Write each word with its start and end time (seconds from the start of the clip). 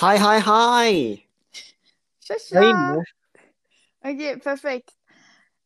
Hej, 0.00 0.18
hej, 0.18 0.40
hej! 0.40 1.26
Tja, 2.20 2.34
tja! 2.48 3.04
Okej, 4.04 4.40
perfekt. 4.40 4.90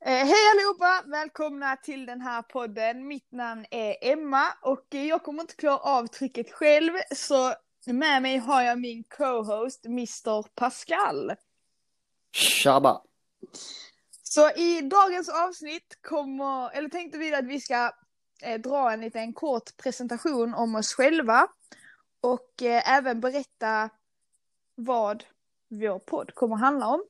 Eh, 0.05 0.13
hej 0.13 0.51
allihopa! 0.55 1.03
Välkomna 1.07 1.77
till 1.77 2.07
den 2.07 2.21
här 2.21 2.43
podden. 2.43 3.07
Mitt 3.07 3.33
namn 3.33 3.67
är 3.71 3.97
Emma 4.01 4.45
och 4.63 4.87
jag 4.91 5.23
kommer 5.23 5.41
inte 5.41 5.57
klara 5.57 5.79
av 5.79 6.07
trycket 6.07 6.53
själv 6.53 6.93
så 7.15 7.55
med 7.87 8.23
mig 8.23 8.39
har 8.39 8.63
jag 8.63 8.81
min 8.81 9.05
co-host 9.05 9.87
Mr 9.87 10.43
Pascal. 10.55 11.33
Tjaba! 12.33 13.03
Så 14.23 14.51
i 14.51 14.81
dagens 14.81 15.29
avsnitt 15.29 15.99
kommer, 16.03 16.71
eller 16.71 16.89
tänkte 16.89 17.19
vi 17.19 17.35
att 17.35 17.47
vi 17.47 17.61
ska 17.61 17.93
eh, 18.43 18.61
dra 18.61 18.93
en 18.93 19.01
liten 19.01 19.33
kort 19.33 19.77
presentation 19.77 20.55
om 20.55 20.75
oss 20.75 20.95
själva 20.95 21.47
och 22.21 22.63
eh, 22.63 22.93
även 22.97 23.21
berätta 23.21 23.91
vad 24.75 25.25
vår 25.69 25.99
podd 25.99 26.35
kommer 26.35 26.57
handla 26.57 26.87
om. 26.87 27.05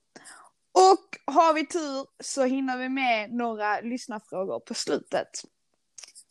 Och 0.73 1.35
har 1.35 1.55
vi 1.55 1.67
tur 1.67 2.07
så 2.23 2.45
hinner 2.45 2.79
vi 2.79 2.89
med 2.89 3.33
några 3.33 3.81
lyssnarfrågor 3.81 4.61
på 4.61 4.75
slutet. 4.75 5.29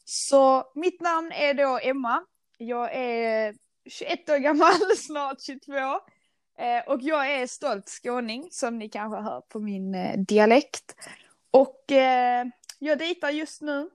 Så 0.05 0.71
mitt 0.75 1.01
namn 1.01 1.31
är 1.31 1.53
då 1.53 1.79
Emma. 1.83 2.25
Jag 2.57 2.95
är 2.95 3.55
21 3.85 4.29
år 4.29 4.37
gammal, 4.37 4.73
snart 4.97 5.41
22. 5.41 5.73
Eh, 6.57 6.87
och 6.87 7.01
jag 7.01 7.31
är 7.31 7.47
stolt 7.47 7.89
skåning 7.89 8.47
som 8.51 8.79
ni 8.79 8.89
kanske 8.89 9.19
hör 9.21 9.41
på 9.41 9.59
min 9.59 9.95
eh, 9.95 10.19
dialekt. 10.19 10.95
Och 11.51 11.91
eh, 11.91 12.45
jag 12.79 12.97
dejtar 12.97 13.29
just 13.29 13.61
nu 13.61 13.89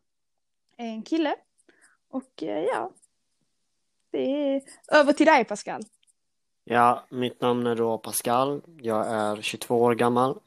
en 0.76 1.02
kille. 1.02 1.34
Och 2.10 2.42
eh, 2.42 2.64
ja, 2.64 2.92
det 4.10 4.54
är 4.54 4.62
över 4.92 5.12
till 5.12 5.26
dig 5.26 5.44
Pascal. 5.44 5.82
Ja, 6.70 7.04
mitt 7.08 7.40
namn 7.40 7.66
är 7.66 7.74
då 7.74 7.98
Pascal. 7.98 8.60
Jag 8.80 9.06
är 9.06 9.42
22 9.42 9.82
år 9.82 9.94
gammal. 9.94 10.38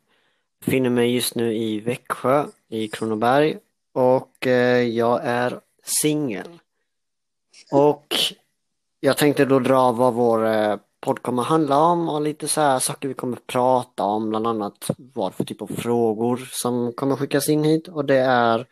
Befinner 0.59 0.89
mig 0.89 1.15
just 1.15 1.35
nu 1.35 1.55
i 1.55 1.79
Växjö 1.79 2.45
i 2.69 2.87
Kronoberg 2.87 3.57
och 3.93 4.47
eh, 4.47 4.81
jag 4.81 5.21
är 5.23 5.59
singel. 5.83 6.59
Och 7.71 8.15
jag 8.99 9.17
tänkte 9.17 9.45
då 9.45 9.59
dra 9.59 9.91
vad 9.91 10.13
vår 10.13 10.47
eh, 10.47 10.75
podd 10.99 11.21
kommer 11.21 11.43
handla 11.43 11.77
om 11.77 12.09
och 12.09 12.21
lite 12.21 12.47
så 12.47 12.61
här 12.61 12.79
saker 12.79 13.07
vi 13.07 13.13
kommer 13.13 13.37
prata 13.47 14.03
om, 14.03 14.29
bland 14.29 14.47
annat 14.47 14.91
vad 14.97 15.33
för 15.33 15.43
typ 15.43 15.61
av 15.61 15.67
frågor 15.67 16.49
som 16.51 16.93
kommer 16.93 17.15
skickas 17.15 17.49
in 17.49 17.63
hit 17.63 17.87
och 17.87 18.05
det 18.05 18.19
är 18.19 18.67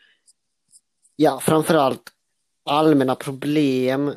ja, 1.15 1.39
framförallt 1.39 2.11
allmänna 2.65 3.15
problem 3.15 4.13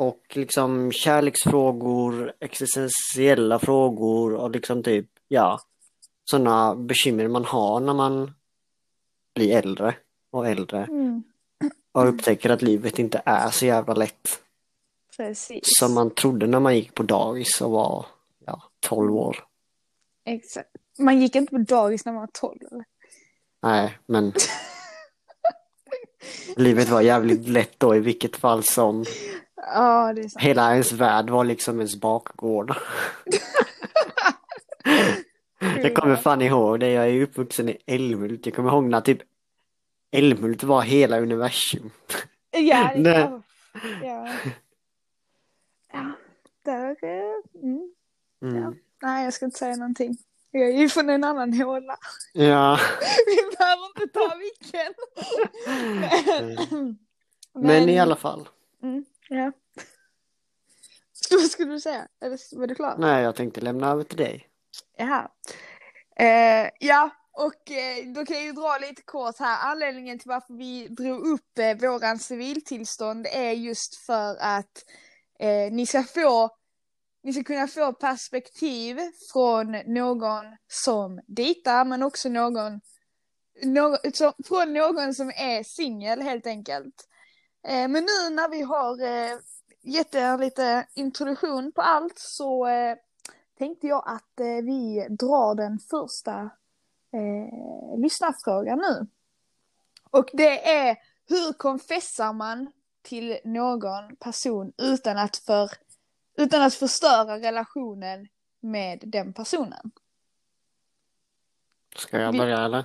och 0.00 0.36
liksom 0.36 0.92
kärleksfrågor, 0.92 2.32
existentiella 2.40 3.58
frågor 3.58 4.34
och 4.34 4.50
liksom 4.50 4.82
typ, 4.82 5.06
ja, 5.28 5.60
sådana 6.24 6.74
bekymmer 6.74 7.28
man 7.28 7.44
har 7.44 7.80
när 7.80 7.94
man 7.94 8.34
blir 9.34 9.56
äldre 9.56 9.94
och 10.30 10.48
äldre 10.48 10.84
Mm, 10.84 11.22
och 11.92 12.08
upptäcker 12.08 12.50
att 12.50 12.62
livet 12.62 12.98
inte 12.98 13.22
är 13.24 13.50
så 13.50 13.66
jävla 13.66 13.94
lätt 13.94 14.42
precis. 15.16 15.60
som 15.64 15.94
man 15.94 16.10
trodde 16.10 16.46
när 16.46 16.60
man 16.60 16.76
gick 16.76 16.94
på 16.94 17.02
dagis 17.02 17.60
och 17.60 17.70
var, 17.70 18.06
ja, 18.46 18.62
12 18.80 19.16
år. 19.16 19.44
Exakt. 20.24 20.70
Man 20.98 21.20
gick 21.20 21.34
inte 21.34 21.50
på 21.50 21.58
dagis 21.58 22.04
när 22.04 22.12
man 22.12 22.20
var 22.20 22.30
12 22.32 22.58
eller? 22.70 22.84
Nej, 23.62 23.98
men 24.06 24.32
livet 26.56 26.88
var 26.88 27.00
jävligt 27.00 27.48
lätt 27.48 27.74
då 27.78 27.96
i 27.96 28.00
vilket 28.00 28.36
fall 28.36 28.64
som 28.64 29.04
Ja, 29.66 30.12
det 30.12 30.20
är 30.20 30.28
sant. 30.28 30.44
hela 30.44 30.72
ens 30.72 30.92
värld 30.92 31.30
var 31.30 31.44
liksom 31.44 31.76
ens 31.76 32.00
bakgård. 32.00 32.74
Jag 35.82 35.94
kommer 35.94 36.16
fan 36.16 36.42
ihåg 36.42 36.80
det, 36.80 36.90
jag 36.90 37.08
är 37.08 37.22
uppvuxen 37.22 37.68
i 37.68 37.78
Älmhult. 37.86 38.46
Jag 38.46 38.54
kommer 38.54 38.70
ihåg 38.70 38.84
när 38.84 39.00
typ 39.00 39.18
Älmhult 40.10 40.62
var 40.62 40.82
hela 40.82 41.20
universum. 41.20 41.90
Ja, 42.50 42.92
ja. 42.96 43.42
ja. 44.02 44.28
Ja, 45.92 46.12
där... 46.64 46.96
Mm. 47.62 47.92
Mm. 48.42 48.74
Nej, 49.02 49.24
jag 49.24 49.34
ska 49.34 49.44
inte 49.44 49.58
säga 49.58 49.76
någonting. 49.76 50.16
Jag 50.50 50.68
är 50.68 50.78
ju 50.78 50.88
från 50.88 51.10
en 51.10 51.24
annan 51.24 51.52
håla. 51.52 51.96
Ja, 52.32 52.78
Vi 53.26 53.56
behöver 53.56 53.86
inte 53.86 54.18
ta 54.18 54.34
vilken. 54.38 54.94
men 57.54 57.88
i 57.88 57.98
alla 57.98 58.16
fall. 58.16 58.48
Mm, 58.82 59.04
ja. 59.30 59.52
Så 61.12 61.36
vad 61.36 61.50
skulle 61.50 61.72
du 61.72 61.80
säga? 61.80 62.08
Eller 62.20 62.58
var 62.58 62.66
du 62.66 62.74
klar? 62.74 62.96
Nej, 62.98 63.22
jag 63.22 63.36
tänkte 63.36 63.60
lämna 63.60 63.90
över 63.90 64.04
till 64.04 64.16
dig. 64.16 64.48
Jaha. 64.96 65.30
Eh, 66.16 66.70
ja, 66.80 67.10
och 67.32 67.70
eh, 67.70 68.06
då 68.14 68.24
kan 68.24 68.36
jag 68.36 68.44
ju 68.44 68.52
dra 68.52 68.78
lite 68.80 69.02
kort 69.02 69.38
här. 69.38 69.70
Anledningen 69.70 70.18
till 70.18 70.28
varför 70.28 70.54
vi 70.54 70.88
drog 70.88 71.26
upp 71.26 71.58
eh, 71.58 71.76
våran 71.76 72.18
civiltillstånd 72.18 73.26
är 73.32 73.52
just 73.52 73.94
för 73.94 74.36
att 74.40 74.84
eh, 75.38 75.72
ni 75.72 75.86
ska 75.86 76.02
få 76.02 76.50
ni 77.22 77.32
ska 77.32 77.44
kunna 77.44 77.68
få 77.68 77.92
perspektiv 77.92 78.98
från 79.32 79.72
någon 79.86 80.44
som 80.68 81.20
dejtar 81.26 81.84
men 81.84 82.02
också 82.02 82.28
någon, 82.28 82.80
någon 83.64 83.96
som, 84.12 84.32
från 84.44 84.72
någon 84.72 85.14
som 85.14 85.28
är 85.28 85.62
singel 85.62 86.22
helt 86.22 86.46
enkelt. 86.46 87.08
Eh, 87.62 87.88
men 87.88 88.04
nu 88.04 88.34
när 88.34 88.48
vi 88.48 88.62
har 88.62 89.02
eh, 89.02 89.38
gett 89.82 90.14
er 90.14 90.38
lite 90.38 90.86
introduktion 90.94 91.72
på 91.72 91.82
allt 91.82 92.18
så 92.18 92.66
eh, 92.66 92.96
tänkte 93.58 93.86
jag 93.86 94.02
att 94.06 94.32
vi 94.62 95.06
drar 95.10 95.54
den 95.54 95.78
första 95.78 96.50
eh, 97.12 97.98
lyssnarfrågan 97.98 98.78
nu. 98.78 99.06
Och 100.10 100.30
det 100.32 100.68
är 100.68 100.96
hur 101.28 101.52
konfessar 101.52 102.32
man 102.32 102.72
till 103.02 103.38
någon 103.44 104.16
person 104.16 104.72
utan 104.78 105.18
att, 105.18 105.36
för, 105.36 105.70
utan 106.36 106.62
att 106.62 106.74
förstöra 106.74 107.38
relationen 107.38 108.28
med 108.60 109.00
den 109.06 109.32
personen? 109.32 109.90
Ska 111.96 112.20
jag 112.20 112.36
börja 112.36 112.64
eller? 112.64 112.84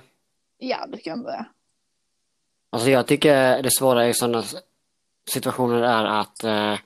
Ja, 0.58 0.86
du 0.86 0.98
kan 0.98 1.22
börja. 1.22 1.46
Alltså 2.76 2.90
jag 2.90 3.06
tycker 3.06 3.62
det 3.62 3.70
svåra 3.70 4.08
i 4.08 4.14
sådana 4.14 4.44
situationer 5.30 5.82
är 5.82 6.04
att 6.04 6.44
eh, 6.44 6.78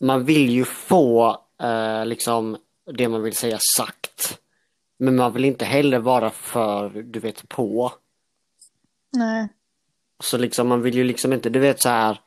man 0.00 0.24
vill 0.24 0.50
ju 0.50 0.64
få 0.64 1.40
eh, 1.62 2.06
liksom 2.06 2.56
det 2.92 3.08
man 3.08 3.22
vill 3.22 3.36
säga 3.36 3.58
sagt. 3.76 4.38
Men 4.98 5.16
man 5.16 5.32
vill 5.32 5.44
inte 5.44 5.64
heller 5.64 5.98
vara 5.98 6.30
för, 6.30 6.88
du 6.88 7.20
vet, 7.20 7.48
på. 7.48 7.92
Nej. 9.12 9.48
Så 10.20 10.38
liksom 10.38 10.68
man 10.68 10.82
vill 10.82 10.94
ju 10.94 11.04
liksom 11.04 11.32
inte, 11.32 11.50
du 11.50 11.58
vet 11.58 11.82
så 11.82 11.88
här 11.88 12.20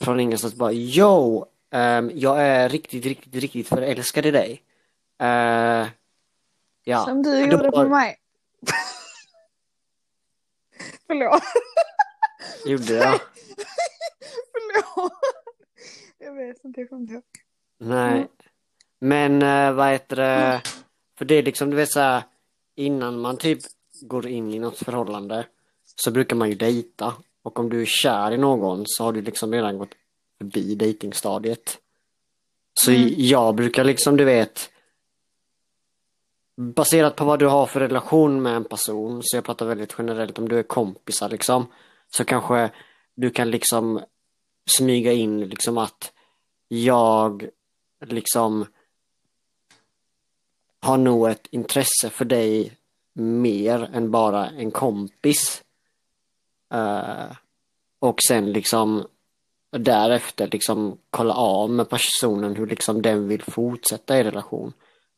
från 0.00 0.20
ingenstans 0.20 0.54
bara 0.54 0.72
Yo! 0.72 1.46
ehm, 1.70 2.10
jag 2.14 2.42
är 2.46 2.68
riktigt, 2.68 3.04
riktigt, 3.06 3.34
riktigt 3.34 3.68
förälskad 3.68 4.26
i 4.26 4.30
dig. 4.30 4.62
Eh, 5.18 5.86
ja. 6.84 7.04
Som 7.04 7.22
du 7.22 7.38
gjorde 7.40 7.70
på 7.70 7.76
var- 7.76 7.88
mig. 7.88 8.16
Förlåt. 11.06 11.42
Gjorde 12.66 12.94
jag? 12.94 13.20
Förlåt. 14.52 15.12
Jag 16.18 16.34
vet 16.34 16.64
inte, 16.64 16.80
jag 16.80 16.88
kommer 16.88 17.02
inte 17.02 17.14
ihåg. 17.14 17.22
Nej. 17.78 18.12
Mm. 18.12 18.28
Men 18.98 19.42
eh, 19.42 19.72
vad 19.72 19.90
heter 19.92 20.16
det? 20.16 20.60
För 21.18 21.24
det 21.24 21.34
är 21.34 21.42
liksom, 21.42 21.70
du 21.70 21.76
vet 21.76 21.90
så 21.92 22.00
här, 22.00 22.22
innan 22.76 23.20
man 23.20 23.36
typ 23.36 23.58
går 24.02 24.26
in 24.26 24.54
i 24.54 24.58
något 24.58 24.78
förhållande 24.78 25.46
så 25.84 26.10
brukar 26.10 26.36
man 26.36 26.48
ju 26.48 26.54
dejta. 26.54 27.14
Och 27.42 27.58
om 27.58 27.68
du 27.70 27.82
är 27.82 27.86
kär 27.86 28.32
i 28.32 28.36
någon 28.38 28.82
så 28.86 29.04
har 29.04 29.12
du 29.12 29.22
liksom 29.22 29.52
redan 29.52 29.78
gått 29.78 29.94
förbi 30.38 30.74
dejtingstadiet. 30.74 31.78
Så 32.74 32.90
Mm. 32.90 33.14
jag 33.16 33.54
brukar 33.54 33.84
liksom, 33.84 34.16
du 34.16 34.24
vet, 34.24 34.70
baserat 36.60 37.16
på 37.16 37.24
vad 37.24 37.38
du 37.38 37.46
har 37.46 37.66
för 37.66 37.80
relation 37.80 38.42
med 38.42 38.56
en 38.56 38.64
person, 38.64 39.20
så 39.22 39.36
jag 39.36 39.44
pratar 39.44 39.66
väldigt 39.66 39.94
generellt 39.98 40.38
om 40.38 40.48
du 40.48 40.58
är 40.58 40.62
kompisar 40.62 41.28
liksom, 41.28 41.66
så 42.10 42.24
kanske 42.24 42.70
du 43.14 43.30
kan 43.30 43.50
liksom 43.50 44.00
smyga 44.76 45.12
in 45.12 45.40
liksom 45.40 45.78
att 45.78 46.12
jag 46.68 47.48
liksom 48.06 48.66
har 50.80 50.96
nog 50.96 51.28
ett 51.28 51.46
intresse 51.50 52.10
för 52.10 52.24
dig 52.24 52.76
mer 53.12 53.90
än 53.92 54.10
bara 54.10 54.50
en 54.50 54.70
kompis. 54.70 55.62
Uh, 56.74 57.32
och 57.98 58.18
sen 58.28 58.52
liksom 58.52 59.06
därefter 59.70 60.48
liksom 60.48 60.98
kolla 61.10 61.34
av 61.34 61.70
med 61.70 61.88
personen 61.88 62.56
hur 62.56 62.66
liksom 62.66 63.02
den 63.02 63.28
vill 63.28 63.42
fortsätta 63.42 64.18
i 64.18 64.24
relation. 64.24 64.72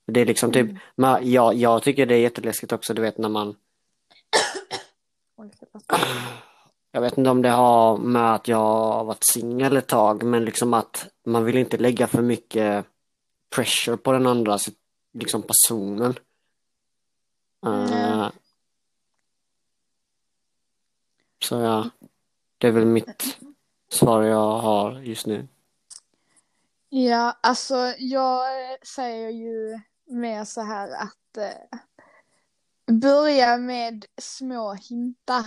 Det 0.07 0.21
är 0.21 0.27
liksom 0.27 0.53
typ, 0.53 0.71
men 0.95 1.31
jag, 1.33 1.55
jag 1.55 1.83
tycker 1.83 2.07
det 2.07 2.15
är 2.15 2.19
jätteläskigt 2.19 2.73
också 2.73 2.95
du 2.95 3.03
vet 3.03 3.19
när 3.19 3.29
man 3.29 3.57
Jag 6.93 7.01
vet 7.01 7.19
inte 7.19 7.31
om 7.31 7.43
det 7.43 7.49
har 7.49 7.99
med 7.99 8.35
att 8.35 8.49
jag 8.49 8.59
har 8.59 9.05
varit 9.05 9.25
singel 9.25 9.77
ett 9.77 9.89
tag, 9.89 10.23
men 10.23 10.45
liksom 10.45 10.75
att 10.75 11.07
man 11.25 11.45
vill 11.45 11.57
inte 11.57 11.77
lägga 11.77 12.07
för 12.07 12.23
mycket 12.23 12.87
pressure 13.55 13.97
på 13.97 14.13
den 14.13 14.27
andra 14.27 14.59
liksom 15.13 15.43
personen. 15.43 16.15
Uh, 17.67 18.29
så 21.43 21.61
ja, 21.61 21.91
det 22.59 22.67
är 22.67 22.73
väl 22.73 22.87
mitt 22.87 23.39
svar 23.89 24.23
jag 24.23 24.59
har 24.59 25.01
just 25.01 25.27
nu. 25.27 25.49
Ja, 26.89 27.39
alltså 27.41 27.95
jag 27.99 28.47
säger 28.83 29.31
ju 29.31 29.81
mer 30.07 30.45
så 30.45 30.61
här 30.61 30.91
att 30.91 31.37
eh, 31.37 31.79
börja 32.95 33.57
med 33.57 34.05
små 34.21 34.73
hintar. 34.73 35.47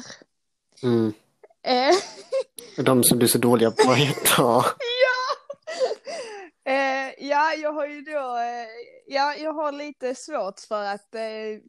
Mm. 0.83 1.13
Eh. 1.63 1.95
De 2.85 3.03
som 3.03 3.19
du 3.19 3.25
är 3.25 3.27
så 3.27 3.37
dåliga 3.37 3.71
på 3.71 3.91
att 3.91 3.97
hitta. 3.97 4.41
ja! 4.41 5.35
Eh, 6.71 7.27
ja, 7.27 7.53
jag 7.53 7.73
har 7.73 7.87
ju 7.87 8.01
då, 8.01 8.37
eh, 8.37 8.67
ja, 9.07 9.35
jag 9.35 9.53
har 9.53 9.71
lite 9.71 10.15
svårt 10.15 10.59
för 10.59 10.83
att 10.83 11.15
eh, 11.15 11.61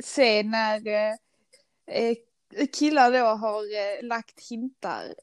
se 0.00 0.42
när 0.42 0.88
eh, 1.86 2.14
killar 2.72 3.12
då 3.12 3.24
har 3.24 4.02
lagt 4.02 4.40
hintar 4.50 5.14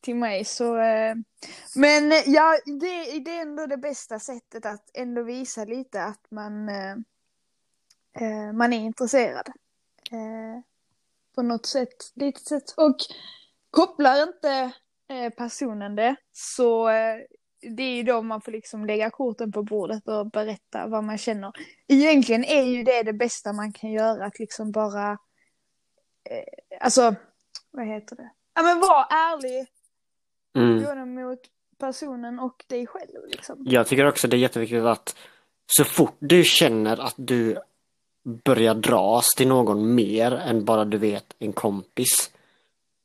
till 0.00 0.16
mig 0.16 0.44
så, 0.44 0.78
eh, 0.78 1.14
men 1.74 2.12
eh, 2.12 2.22
ja, 2.26 2.58
det, 2.64 3.18
det 3.18 3.30
är 3.30 3.42
ändå 3.42 3.66
det 3.66 3.76
bästa 3.76 4.18
sättet 4.18 4.66
att 4.66 4.90
ändå 4.94 5.22
visa 5.22 5.64
lite 5.64 6.02
att 6.02 6.30
man, 6.30 6.68
eh, 6.68 6.96
man 8.54 8.72
är 8.72 8.78
intresserad. 8.78 9.48
på 11.34 11.42
något 11.42 11.66
sätt, 11.66 12.12
litet 12.14 12.46
sätt. 12.46 12.74
Och 12.76 12.96
kopplar 13.70 14.22
inte 14.22 14.72
personen 15.36 15.96
det 15.96 16.16
så 16.32 16.88
det 17.62 17.82
är 17.82 17.96
ju 17.96 18.02
då 18.02 18.22
man 18.22 18.40
får 18.40 18.52
liksom 18.52 18.86
lägga 18.86 19.10
korten 19.10 19.52
på 19.52 19.62
bordet 19.62 20.08
och 20.08 20.30
berätta 20.30 20.86
vad 20.86 21.04
man 21.04 21.18
känner. 21.18 21.52
Egentligen 21.88 22.44
är 22.44 22.62
ju 22.62 22.82
det 22.82 23.02
det 23.02 23.12
bästa 23.12 23.52
man 23.52 23.72
kan 23.72 23.92
göra, 23.92 24.24
att 24.24 24.38
liksom 24.38 24.72
bara, 24.72 25.10
eh, 26.30 26.78
alltså, 26.80 27.14
vad 27.70 27.86
heter 27.86 28.16
det? 28.16 28.30
Ja 28.54 28.62
men 28.62 28.80
var 28.80 29.06
ärlig, 29.10 29.66
mm. 30.56 30.84
både 30.84 31.04
mot 31.04 31.38
personen 31.78 32.38
och 32.38 32.64
dig 32.66 32.86
själv 32.86 33.26
liksom. 33.28 33.64
Jag 33.66 33.86
tycker 33.86 34.06
också 34.06 34.28
det 34.28 34.36
är 34.36 34.38
jätteviktigt 34.38 34.84
att 34.84 35.16
så 35.66 35.84
fort 35.84 36.16
du 36.18 36.44
känner 36.44 37.00
att 37.00 37.14
du 37.16 37.58
börjar 38.22 38.74
dras 38.74 39.34
till 39.36 39.48
någon 39.48 39.94
mer 39.94 40.32
än 40.32 40.64
bara 40.64 40.84
du 40.84 40.98
vet 40.98 41.34
en 41.38 41.52
kompis. 41.52 42.30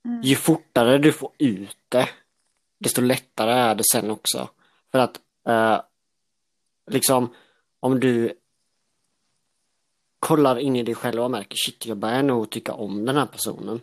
Mm. 0.05 0.21
Ju 0.21 0.35
fortare 0.35 0.97
du 0.97 1.11
får 1.11 1.31
ut 1.37 1.77
det 1.89 2.09
desto 2.77 3.01
lättare 3.01 3.51
är 3.51 3.75
det 3.75 3.83
sen 3.91 4.11
också. 4.11 4.49
För 4.91 4.99
att 4.99 5.19
eh, 5.47 5.81
liksom 6.91 7.29
om 7.79 7.99
du 7.99 8.33
kollar 10.19 10.59
in 10.59 10.75
i 10.75 10.83
dig 10.83 10.95
själv 10.95 11.21
och 11.21 11.31
märker 11.31 11.55
shit, 11.65 11.85
jag 11.85 11.97
börjar 11.97 12.23
nog 12.23 12.49
tycka 12.49 12.73
om 12.73 13.05
den 13.05 13.17
här 13.17 13.25
personen. 13.25 13.81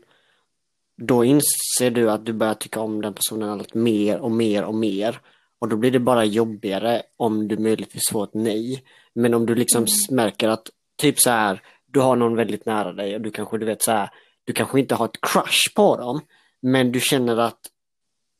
Då 0.96 1.24
inser 1.24 1.90
du 1.90 2.10
att 2.10 2.26
du 2.26 2.32
börjar 2.32 2.54
tycka 2.54 2.80
om 2.80 3.02
den 3.02 3.14
personen 3.14 3.50
allt 3.50 3.74
mer 3.74 4.18
och 4.18 4.30
mer 4.30 4.64
och 4.64 4.74
mer. 4.74 5.20
Och 5.58 5.68
då 5.68 5.76
blir 5.76 5.90
det 5.90 5.98
bara 5.98 6.24
jobbigare 6.24 7.02
om 7.16 7.48
du 7.48 7.58
möjligtvis 7.58 8.10
får 8.10 8.24
ett 8.24 8.34
nej. 8.34 8.84
Men 9.12 9.34
om 9.34 9.46
du 9.46 9.54
liksom 9.54 9.82
mm. 9.82 10.16
märker 10.16 10.48
att 10.48 10.70
typ 10.96 11.20
så 11.20 11.30
här, 11.30 11.62
du 11.86 12.00
har 12.00 12.16
någon 12.16 12.36
väldigt 12.36 12.66
nära 12.66 12.92
dig 12.92 13.14
och 13.14 13.20
du 13.20 13.30
kanske, 13.30 13.58
du 13.58 13.66
vet 13.66 13.82
så 13.82 13.92
här, 13.92 14.10
du 14.44 14.52
kanske 14.52 14.80
inte 14.80 14.94
har 14.94 15.04
ett 15.04 15.20
crush 15.20 15.74
på 15.74 15.96
dem. 15.96 16.20
Men 16.60 16.92
du 16.92 17.00
känner 17.00 17.36
att 17.36 17.60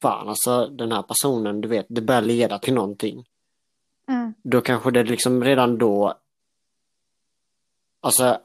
fan 0.02 0.28
alltså 0.28 0.66
den 0.66 0.93
här 0.93 1.02
personen, 1.02 1.60
du 1.60 1.69
vet, 1.69 1.87
det 1.88 2.00
börjar 2.00 2.22
leda 2.22 2.58
till 2.58 2.75
någonting. 2.75 3.25
Mm. 4.08 4.34
Då 4.43 4.60
kanske 4.60 4.90
det 4.90 5.05
liksom 5.05 5.44
redan 5.44 5.78
då, 5.78 6.14
alltså, 8.00 8.40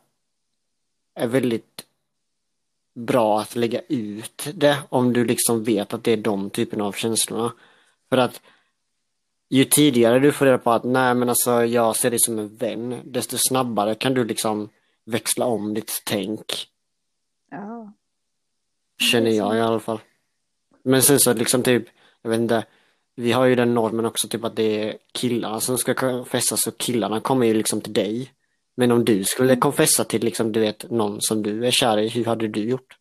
är 1.14 1.28
väldigt 1.28 1.87
bra 2.98 3.40
att 3.40 3.56
lägga 3.56 3.82
ut 3.88 4.48
det 4.54 4.78
om 4.90 5.14
du 5.14 5.26
liksom 5.26 5.64
vet 5.64 5.94
att 5.94 6.04
det 6.04 6.12
är 6.12 6.18
de 6.18 6.50
typerna 6.50 6.84
av 6.84 6.92
känslorna. 6.92 7.54
För 8.10 8.18
att 8.18 8.42
ju 9.50 9.66
tidigare 9.66 10.20
du 10.20 10.32
får 10.32 10.46
reda 10.46 10.58
på 10.58 10.72
att 10.72 10.84
nej 10.84 11.16
men 11.16 11.30
alltså 11.30 11.66
jag 11.66 11.96
ser 11.96 12.10
dig 12.10 12.20
som 12.20 12.40
en 12.40 12.56
vän, 12.56 13.02
desto 13.06 13.38
snabbare 13.40 13.96
kan 13.96 14.14
du 14.14 14.24
liksom 14.24 14.70
växla 15.06 15.46
om 15.46 15.74
ditt 15.74 16.02
tänk. 16.06 16.68
Ja. 17.52 17.94
Känner 19.12 19.32
jag 19.32 19.58
i 19.58 19.62
alla 19.62 19.80
fall. 19.80 20.00
Men 20.84 21.02
sen 21.02 21.20
så 21.20 21.34
liksom 21.34 21.64
typ, 21.64 21.84
jag 22.22 22.30
vet 22.30 22.40
inte, 22.40 22.66
vi 23.16 23.32
har 23.32 23.46
ju 23.46 23.56
den 23.56 23.74
normen 23.74 24.06
också 24.06 24.28
typ 24.28 24.44
att 24.44 24.56
det 24.56 24.84
är 24.84 24.98
killarna 25.12 25.60
som 25.60 25.78
ska 25.78 25.94
konfessa 25.94 26.58
så 26.58 26.72
killarna 26.72 27.20
kommer 27.20 27.48
ju 27.48 27.54
liksom 27.54 27.82
till 27.82 27.94
dig. 27.94 28.32
Men 28.80 28.92
om 28.92 29.06
du 29.06 29.24
skulle 29.24 29.56
konfessa 29.56 30.04
till 30.04 30.24
liksom, 30.24 30.52
du 30.52 30.60
vet, 30.60 30.92
någon 30.92 31.22
som 31.22 31.44
du 31.44 31.68
är 31.68 31.72
kär 31.72 31.98
i, 31.98 32.08
hur 32.08 32.26
hade 32.26 32.48
du 32.48 32.70
gjort? 32.70 32.98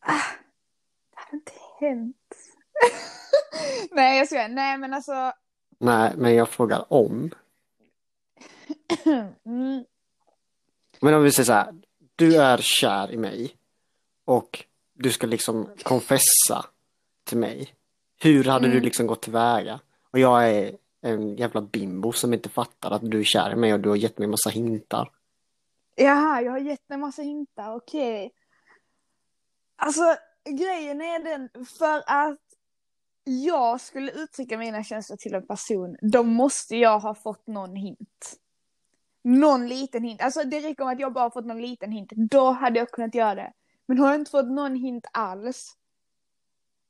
Ah, 0.00 0.12
det 1.10 1.16
hade 1.16 1.36
inte 1.36 1.52
hänt. 1.80 2.16
nej, 3.90 4.18
jag 4.18 4.26
skojar. 4.26 4.48
Nej, 4.48 4.78
men 4.78 4.94
alltså. 4.94 5.32
Nej, 5.78 6.12
men 6.16 6.34
jag 6.34 6.48
frågar 6.48 6.92
om. 6.92 7.30
mm. 9.44 9.84
Men 11.00 11.14
om 11.14 11.22
vi 11.22 11.32
säger 11.32 11.44
så 11.44 11.52
här, 11.52 11.74
du 12.16 12.36
är 12.36 12.58
kär 12.62 13.12
i 13.12 13.16
mig 13.16 13.50
och 14.24 14.64
du 14.94 15.12
ska 15.12 15.26
liksom 15.26 15.70
konfessa 15.82 16.66
till 17.24 17.38
mig. 17.38 17.74
Hur 18.20 18.44
hade 18.44 18.66
mm. 18.66 18.78
du 18.78 18.84
liksom 18.84 19.06
gått 19.06 19.22
tillväga? 19.22 19.80
Och 20.10 20.18
jag 20.18 20.50
är 20.50 20.76
en 21.00 21.36
jävla 21.36 21.62
bimbo 21.62 22.12
som 22.12 22.34
inte 22.34 22.48
fattar 22.48 22.90
att 22.90 23.10
du 23.10 23.20
är 23.20 23.24
kär 23.24 23.52
i 23.52 23.56
mig 23.56 23.72
och 23.72 23.80
du 23.80 23.88
har 23.88 23.96
gett 23.96 24.18
mig 24.18 24.28
massa 24.28 24.50
hintar. 24.50 25.12
Jaha, 25.96 26.42
jag 26.42 26.52
har 26.52 26.58
gett 26.58 26.88
dig 26.88 26.98
massa 26.98 27.22
hintar, 27.22 27.74
okej. 27.74 28.26
Okay. 28.26 28.30
Alltså, 29.76 30.02
grejen 30.44 31.00
är 31.00 31.24
den, 31.24 31.48
för 31.78 32.02
att 32.06 32.40
jag 33.24 33.80
skulle 33.80 34.12
uttrycka 34.12 34.58
mina 34.58 34.84
känslor 34.84 35.16
till 35.16 35.34
en 35.34 35.46
person, 35.46 35.96
då 36.02 36.22
måste 36.22 36.76
jag 36.76 37.00
ha 37.00 37.14
fått 37.14 37.46
någon 37.46 37.76
hint. 37.76 38.38
Någon 39.22 39.68
liten 39.68 40.04
hint. 40.04 40.22
Alltså 40.22 40.44
det 40.44 40.60
räcker 40.60 40.84
med 40.84 40.92
att 40.92 41.00
jag 41.00 41.12
bara 41.12 41.30
fått 41.30 41.46
någon 41.46 41.62
liten 41.62 41.92
hint. 41.92 42.12
Då 42.16 42.50
hade 42.50 42.78
jag 42.78 42.90
kunnat 42.90 43.14
göra 43.14 43.34
det. 43.34 43.52
Men 43.86 43.98
har 43.98 44.06
jag 44.06 44.20
inte 44.20 44.30
fått 44.30 44.50
någon 44.50 44.74
hint 44.74 45.06
alls, 45.12 45.76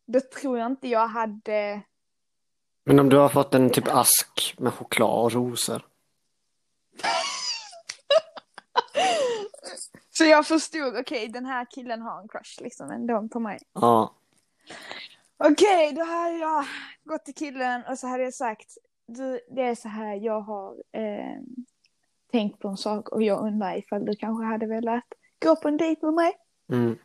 då 0.06 0.20
tror 0.20 0.58
jag 0.58 0.66
inte 0.66 0.88
jag 0.88 1.08
hade... 1.08 1.82
Men 2.88 2.98
om 2.98 3.08
du 3.08 3.16
har 3.16 3.28
fått 3.28 3.54
en 3.54 3.70
typ 3.70 3.88
ask 3.88 4.54
med 4.58 4.74
choklad 4.74 5.24
och 5.24 5.32
rosor? 5.32 5.82
Så 10.10 10.24
jag 10.24 10.46
förstod, 10.46 10.96
okej 10.96 11.28
den 11.28 11.46
här 11.46 11.66
killen 11.70 12.02
har 12.02 12.20
en 12.20 12.28
crush 12.28 12.62
liksom 12.62 12.90
ändå 12.90 13.28
på 13.28 13.40
mig. 13.40 13.58
Ja. 13.72 14.14
Okej, 15.36 15.92
då 15.92 16.04
hade 16.04 16.36
jag 16.36 16.64
gått 17.04 17.24
till 17.24 17.34
killen 17.34 17.82
och 17.90 17.98
så 17.98 18.06
hade 18.06 18.22
jag 18.22 18.34
sagt, 18.34 18.78
du, 19.06 19.40
det 19.50 19.62
är 19.62 19.74
så 19.74 19.88
här, 19.88 20.14
jag 20.14 20.40
har 20.40 20.74
eh, 20.92 21.42
tänkt 22.32 22.58
på 22.58 22.68
en 22.68 22.76
sak 22.76 23.08
och 23.08 23.22
jag 23.22 23.40
undrar 23.40 23.78
ifall 23.78 24.04
du 24.04 24.16
kanske 24.16 24.44
hade 24.44 24.66
velat 24.66 25.04
gå 25.42 25.56
på 25.56 25.68
en 25.68 25.76
dejt 25.76 26.06
med 26.06 26.14
mig? 26.14 26.32
Mm. 26.72 26.98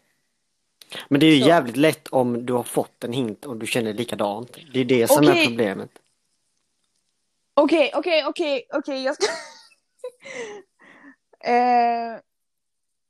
Men 1.07 1.19
det 1.19 1.25
är 1.25 1.35
ju 1.35 1.41
så. 1.41 1.47
jävligt 1.47 1.77
lätt 1.77 2.07
om 2.07 2.45
du 2.45 2.53
har 2.53 2.63
fått 2.63 3.03
en 3.03 3.13
hint 3.13 3.45
och 3.45 3.57
du 3.57 3.67
känner 3.67 3.93
likadant. 3.93 4.57
Det 4.73 4.79
är 4.79 4.85
det 4.85 5.07
som 5.07 5.23
okay. 5.23 5.41
är 5.41 5.47
problemet. 5.47 5.89
Okej, 7.53 7.87
okay, 7.87 7.99
okej, 7.99 8.25
okay, 8.25 8.29
okej, 8.29 8.67
okej, 8.73 9.03
jag 9.03 9.15
ska... 9.15 9.25
eh, 11.51 12.19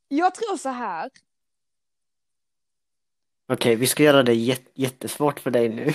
jag 0.08 0.36
tror 0.36 0.58
så 0.58 0.70
här. 0.70 1.10
Okej, 3.48 3.76
vi 3.76 3.88
ska 3.88 4.04
göra 4.04 4.24
det 4.24 4.58
jättesvårt 4.74 5.40
för 5.40 5.52
dig 5.52 5.70
nu. 5.70 5.86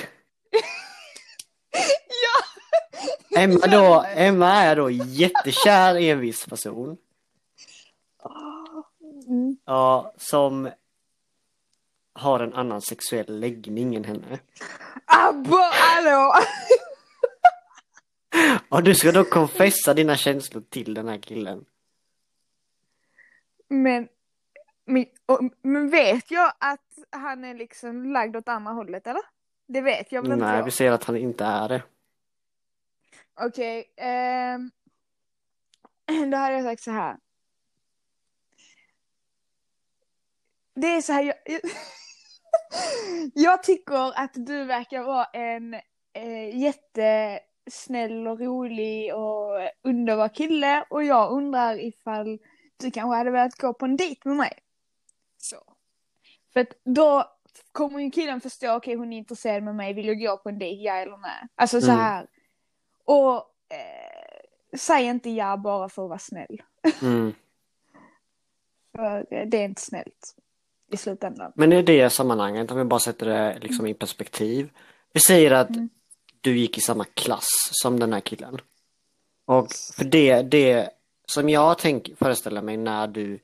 ja! 2.25 2.45
Emma 3.41 3.67
då, 3.67 4.05
Emma 4.15 4.53
är 4.53 4.77
då 4.77 4.91
jättekär 4.91 5.97
i 5.97 6.11
en 6.11 6.21
viss 6.21 6.47
person. 6.47 6.97
Mm. 9.29 9.57
Ja, 9.65 10.13
som 10.17 10.71
har 12.19 12.41
en 12.41 12.55
annan 12.55 12.83
sexuell 12.83 13.41
läggning 13.41 13.95
än 13.95 14.05
henne. 14.05 14.39
Abba, 15.05 15.71
hallå! 15.73 16.33
Och 18.69 18.83
du 18.83 18.95
ska 18.95 19.13
då 19.13 19.25
konfessa 19.25 19.95
dina 19.95 20.17
känslor 20.17 20.63
till 20.69 20.95
den 20.95 21.09
här 21.09 21.19
killen. 21.19 21.65
Men, 23.69 24.09
men, 24.85 25.07
men 25.63 25.91
vet 25.91 26.31
jag 26.31 26.53
att 26.59 26.99
han 27.11 27.45
är 27.45 27.55
liksom 27.55 28.13
lagd 28.13 28.37
åt 28.37 28.49
andra 28.49 28.73
hållet 28.73 29.07
eller? 29.07 29.23
Det 29.67 29.81
vet 29.81 30.13
jag 30.13 30.23
väl 30.23 30.33
inte 30.33 30.45
Nej, 30.45 30.63
vi 30.65 30.71
ser 30.71 30.91
att 30.91 31.05
han 31.05 31.17
inte 31.17 31.45
är 31.45 31.69
det. 31.69 31.83
Okej, 33.41 33.85
okay, 33.97 34.09
eh, 34.09 34.59
då 36.31 36.37
hade 36.37 36.55
jag 36.55 36.65
sagt 36.65 36.83
så 36.83 36.91
här. 36.91 37.17
det 40.81 40.87
är 40.87 41.01
så 41.01 41.13
här, 41.13 41.23
jag, 41.23 41.35
jag, 43.35 43.63
tycker 43.63 44.21
att 44.21 44.31
du 44.35 44.65
verkar 44.65 45.03
vara 45.03 45.25
en 45.25 45.75
eh, 46.13 46.59
jättesnäll 46.59 48.29
och 48.29 48.41
rolig 48.41 49.15
och 49.15 49.61
underbar 49.83 50.29
kille 50.29 50.85
och 50.91 51.05
jag 51.05 51.33
undrar 51.33 51.81
ifall 51.81 52.39
du 52.77 52.91
kanske 52.91 53.17
hade 53.17 53.31
velat 53.31 53.59
gå 53.59 53.75
på 53.75 53.85
en 53.85 53.97
dejt 53.97 54.21
med 54.25 54.37
mig. 54.37 54.53
Så. 55.37 55.57
För 56.53 56.61
att 56.61 56.81
då 56.85 57.25
kommer 57.73 58.01
ju 58.01 58.11
killen 58.11 58.41
förstå, 58.41 58.67
okej 58.67 58.77
okay, 58.77 58.97
hon 58.97 59.13
är 59.13 59.19
intresserad 59.19 59.63
med 59.63 59.75
mig, 59.75 59.93
vill 59.93 60.07
jag 60.07 60.19
gå 60.19 60.37
på 60.37 60.49
en 60.49 60.59
dejt, 60.59 60.83
ja 60.83 60.95
eller 60.95 61.17
nej? 61.17 61.49
Alltså 61.55 61.81
så 61.81 61.91
här. 61.91 62.19
Mm. 62.19 62.29
Och 63.05 63.37
eh, 63.69 64.79
säg 64.79 65.05
inte 65.05 65.31
ja 65.31 65.57
bara 65.57 65.89
för 65.89 66.03
att 66.03 66.09
vara 66.09 66.19
snäll. 66.19 66.63
Mm. 67.03 67.35
för 68.97 69.27
det 69.47 69.59
är 69.59 69.65
inte 69.65 69.81
snällt 69.81 70.35
i 70.91 70.97
slutändan. 70.97 71.53
Men 71.55 71.73
i 71.73 71.83
det 71.83 72.11
sammanhanget, 72.11 72.71
om 72.71 72.79
vi 72.79 72.85
bara 72.85 73.01
sätter 73.01 73.27
det 73.27 73.59
liksom 73.61 73.87
i 73.87 73.95
perspektiv. 73.95 74.71
Vi 75.13 75.21
säger 75.21 75.51
att 75.51 75.71
mm. 75.71 75.89
du 76.41 76.59
gick 76.59 76.79
i 76.79 76.81
samma 76.81 77.05
klass 77.05 77.49
som 77.71 78.01
den 78.01 78.13
här 78.13 78.21
killen. 78.21 78.59
Och 79.45 79.69
för 79.97 80.05
det, 80.05 80.43
det 80.43 80.91
som 81.27 81.49
jag 81.49 81.79
tänker 81.79 82.15
föreställa 82.15 82.63
mig 82.63 82.77
när 82.77 83.07
du 83.07 83.39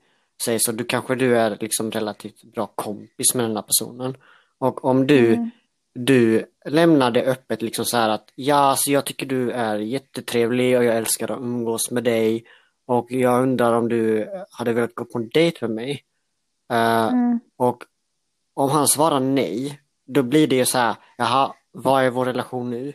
säger 0.45 0.59
så, 0.59 0.71
du 0.71 0.83
kanske 0.83 1.15
du 1.15 1.37
är 1.37 1.57
liksom 1.59 1.91
relativt 1.91 2.43
bra 2.43 2.67
kompis 2.67 3.35
med 3.35 3.45
den 3.45 3.55
här 3.55 3.63
personen. 3.63 4.17
Och 4.57 4.85
om 4.85 5.07
du, 5.07 5.33
mm. 5.33 5.49
du 5.93 6.45
lämnar 6.65 7.11
det 7.11 7.23
öppet 7.23 7.61
liksom 7.61 7.85
så 7.85 7.97
här 7.97 8.09
att 8.09 8.31
ja, 8.35 8.55
alltså 8.55 8.91
jag 8.91 9.05
tycker 9.05 9.25
du 9.25 9.51
är 9.51 9.79
jättetrevlig 9.79 10.77
och 10.77 10.83
jag 10.83 10.95
älskar 10.97 11.31
att 11.31 11.39
umgås 11.39 11.91
med 11.91 12.03
dig 12.03 12.45
och 12.85 13.11
jag 13.11 13.43
undrar 13.43 13.73
om 13.73 13.89
du 13.89 14.29
hade 14.49 14.73
velat 14.73 14.95
gå 14.95 15.05
på 15.05 15.17
en 15.17 15.29
dejt 15.29 15.57
med 15.61 15.75
mig. 15.75 16.03
Uh, 16.73 17.13
mm. 17.13 17.39
Och 17.57 17.83
om 18.53 18.69
han 18.69 18.87
svarar 18.87 19.19
nej, 19.19 19.81
då 20.05 20.23
blir 20.23 20.47
det 20.47 20.55
ju 20.55 20.65
så 20.65 20.77
här, 20.77 20.95
jaha, 21.17 21.53
vad 21.71 22.03
är 22.03 22.09
vår 22.09 22.25
relation 22.25 22.69
nu? 22.69 22.93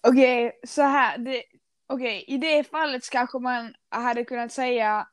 Okej, 0.00 0.46
okay, 0.46 0.58
så 0.64 0.82
här, 0.82 1.18
det, 1.18 1.42
okay, 1.88 2.24
i 2.26 2.38
det 2.38 2.64
fallet 2.64 3.10
kanske 3.10 3.38
man 3.38 3.74
hade 3.88 4.24
kunnat 4.24 4.52
säga 4.52 5.06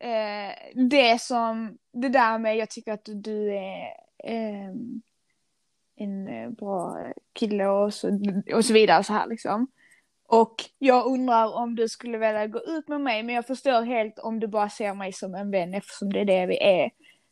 eh, 0.00 0.82
det 0.88 1.20
som, 1.20 1.78
det 1.92 2.08
där 2.08 2.38
med 2.38 2.56
jag 2.56 2.70
tycker 2.70 2.92
att 2.92 3.08
du 3.14 3.54
är 3.54 3.86
eh, 4.24 4.70
en 5.96 6.28
eh, 6.28 6.50
bra 6.50 7.12
kille 7.32 7.66
och 7.66 7.94
så, 7.94 8.20
och 8.54 8.64
så 8.64 8.72
vidare 8.72 9.04
så 9.04 9.12
här 9.12 9.26
liksom. 9.26 9.66
Och 10.30 10.54
jag 10.78 11.06
undrar 11.06 11.54
om 11.54 11.76
du 11.76 11.88
skulle 11.88 12.18
vilja 12.18 12.46
gå 12.46 12.58
ut 12.58 12.88
med 12.88 13.00
mig, 13.00 13.22
men 13.22 13.34
jag 13.34 13.46
förstår 13.46 13.82
helt 13.82 14.18
om 14.18 14.40
du 14.40 14.46
bara 14.46 14.68
ser 14.70 14.94
mig 14.94 15.12
som 15.12 15.34
en 15.34 15.50
vän 15.50 15.74
eftersom 15.74 16.12
det 16.12 16.20
är 16.20 16.24
det 16.24 16.46
vi 16.46 16.58
är. 16.62 16.90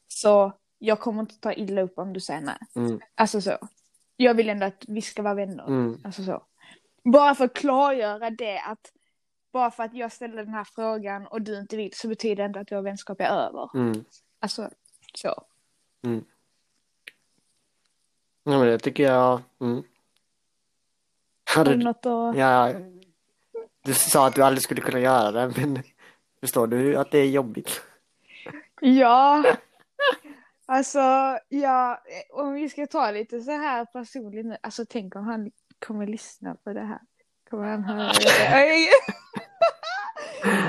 Så 0.08 0.52
jag 0.78 1.00
kommer 1.00 1.20
inte 1.20 1.40
ta 1.40 1.52
illa 1.52 1.82
upp 1.82 1.98
om 1.98 2.12
du 2.12 2.20
säger 2.20 2.40
nej. 2.40 2.58
Mm. 2.76 3.00
Alltså 3.14 3.40
så. 3.40 3.58
Jag 4.16 4.34
vill 4.34 4.48
ändå 4.48 4.66
att 4.66 4.84
vi 4.88 5.02
ska 5.02 5.22
vara 5.22 5.34
vänner. 5.34 5.66
Mm. 5.66 6.00
Alltså 6.04 6.24
så. 6.24 6.42
Bara 7.04 7.34
för 7.34 7.44
att 7.44 7.54
klargöra 7.54 8.30
det 8.30 8.58
att 8.58 8.92
bara 9.52 9.70
för 9.70 9.82
att 9.82 9.94
jag 9.94 10.12
ställer 10.12 10.44
den 10.44 10.54
här 10.54 10.64
frågan 10.64 11.26
och 11.26 11.42
du 11.42 11.58
inte 11.58 11.76
vill 11.76 11.90
så 11.94 12.08
betyder 12.08 12.36
det 12.36 12.46
inte 12.46 12.60
att 12.60 12.72
vår 12.72 12.82
vänskap 12.82 13.20
är 13.20 13.30
över. 13.30 13.70
Mm. 13.74 14.04
Alltså, 14.40 14.70
så. 15.14 15.44
Mm. 16.04 16.24
Ja 18.44 18.58
men 18.58 18.66
det 18.66 18.78
tycker 18.78 19.02
jag. 19.02 19.42
Mm. 19.60 19.82
Hade 21.58 21.76
något 21.76 22.06
att... 22.06 22.36
Ja, 22.36 22.72
du 23.84 23.94
sa 23.94 24.26
att 24.26 24.34
du 24.34 24.42
aldrig 24.42 24.62
skulle 24.62 24.80
kunna 24.80 25.00
göra 25.00 25.30
det 25.30 25.52
men 25.56 25.82
förstår 26.40 26.66
du 26.66 26.96
att 26.96 27.10
det 27.10 27.18
är 27.18 27.30
jobbigt? 27.30 27.82
Ja. 28.80 29.44
Alltså, 30.66 31.00
ja, 31.48 32.02
om 32.30 32.52
vi 32.52 32.68
ska 32.68 32.86
ta 32.86 33.10
lite 33.10 33.40
så 33.40 33.50
här 33.50 33.84
personligt 33.84 34.46
nu, 34.46 34.56
alltså 34.60 34.84
tänk 34.88 35.16
om 35.16 35.24
han 35.24 35.50
kommer 35.86 36.06
lyssna 36.06 36.54
på 36.54 36.72
det 36.72 36.80
här. 36.80 37.00
Kommer 37.50 37.64
han 37.64 37.84
höra 37.84 38.12
det? 38.12 38.48
Okej, 38.48 38.88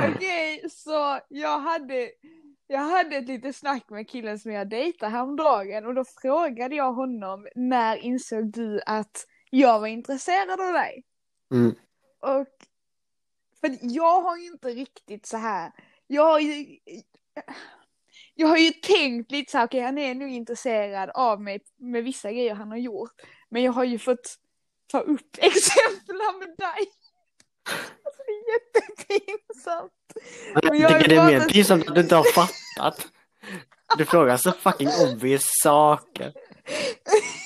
okay, 0.15 0.69
så 0.69 1.19
jag 1.27 1.59
hade, 1.59 2.09
jag 2.67 2.79
hade 2.79 3.15
ett 3.15 3.27
litet 3.27 3.55
snack 3.55 3.89
med 3.89 4.09
killen 4.09 4.39
som 4.39 4.51
jag 4.51 4.69
dejtade 4.69 5.11
häromdagen 5.11 5.85
och 5.85 5.95
då 5.95 6.03
frågade 6.21 6.75
jag 6.75 6.93
honom 6.93 7.47
när 7.55 7.97
insåg 7.97 8.51
du 8.53 8.81
att 8.85 9.25
jag 9.49 9.79
var 9.79 9.87
intresserad 9.87 10.61
av 10.61 10.73
dig? 10.73 11.03
Mm. 11.51 11.75
Och 12.19 12.47
för 13.61 13.77
jag 13.81 14.21
har 14.21 14.37
ju 14.37 14.47
inte 14.47 14.69
riktigt 14.69 15.25
så 15.25 15.37
här, 15.37 15.71
jag 16.07 16.23
har 16.23 16.39
ju, 16.39 16.77
jag 18.35 18.47
har 18.47 18.57
ju 18.57 18.71
tänkt 18.71 19.31
lite 19.31 19.51
så 19.51 19.57
här, 19.57 19.65
okej 19.65 19.77
okay, 19.77 19.85
han 19.85 19.97
är 19.97 20.15
nu 20.15 20.29
intresserad 20.29 21.09
av 21.09 21.41
mig 21.41 21.59
med 21.77 22.03
vissa 22.03 22.31
grejer 22.31 22.55
han 22.55 22.69
har 22.69 22.77
gjort. 22.77 23.13
Men 23.49 23.63
jag 23.63 23.71
har 23.71 23.83
ju 23.83 23.99
fått 23.99 24.35
ta 24.87 24.99
upp 24.99 25.37
exempel 25.37 26.15
med 26.39 26.55
dig. 26.57 26.91
Alltså 28.03 28.21
det 28.25 28.31
är 28.31 28.53
jättepinsamt. 28.53 29.91
Jag, 30.53 30.75
jag 30.75 30.91
tycker 30.91 31.09
det 31.09 31.15
är 31.15 31.39
mer 31.39 31.49
pinsamt 31.49 31.87
att 31.87 31.95
du 31.95 32.01
inte 32.01 32.15
har 32.15 32.33
fattat. 32.33 33.07
Du 33.97 34.05
frågar 34.05 34.37
så 34.37 34.51
fucking 34.51 34.87
obvious 34.87 35.45
saker. 35.63 36.33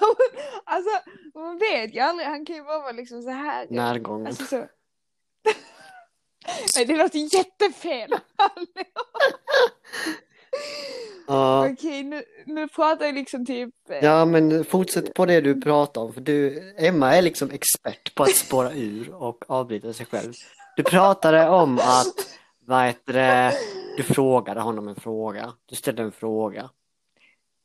men, 0.00 0.42
alltså 0.64 0.90
man 1.34 1.58
vet 1.58 1.94
ju 1.94 2.00
aldrig, 2.00 2.28
han 2.28 2.46
kan 2.46 2.56
ju 2.56 2.62
bara 2.62 2.78
vara 2.78 2.92
liksom 2.92 3.22
så 3.22 3.30
här. 3.30 3.66
Närgången. 3.70 4.26
Alltså, 4.26 4.44
så. 4.44 4.56
Nej, 6.76 6.84
det 6.86 6.96
låter 6.96 7.34
jättefel. 7.36 8.10
Ja. 11.26 11.68
Okej, 11.70 12.02
nu, 12.02 12.22
nu 12.46 12.68
pratar 12.68 13.04
jag 13.04 13.14
liksom 13.14 13.46
typ... 13.46 13.74
Eh, 13.90 14.04
ja, 14.04 14.24
men 14.24 14.64
fortsätt 14.64 15.14
på 15.14 15.26
det 15.26 15.40
du 15.40 15.60
pratar 15.60 16.00
om, 16.00 16.12
för 16.12 16.20
du, 16.20 16.62
Emma 16.78 17.16
är 17.16 17.22
liksom 17.22 17.50
expert 17.50 18.14
på 18.14 18.22
att 18.22 18.36
spåra 18.36 18.72
ur 18.72 19.14
och 19.14 19.44
avbryta 19.48 19.92
sig 19.92 20.06
själv. 20.06 20.32
Du 20.76 20.82
pratade 20.82 21.48
om 21.48 21.78
att, 21.78 22.38
vad 22.66 22.86
heter 22.86 23.12
det, 23.12 23.52
du 23.96 24.02
frågade 24.02 24.60
honom 24.60 24.88
en 24.88 24.96
fråga. 24.96 25.52
Du 25.66 25.76
ställde 25.76 26.02
en 26.02 26.12
fråga. 26.12 26.70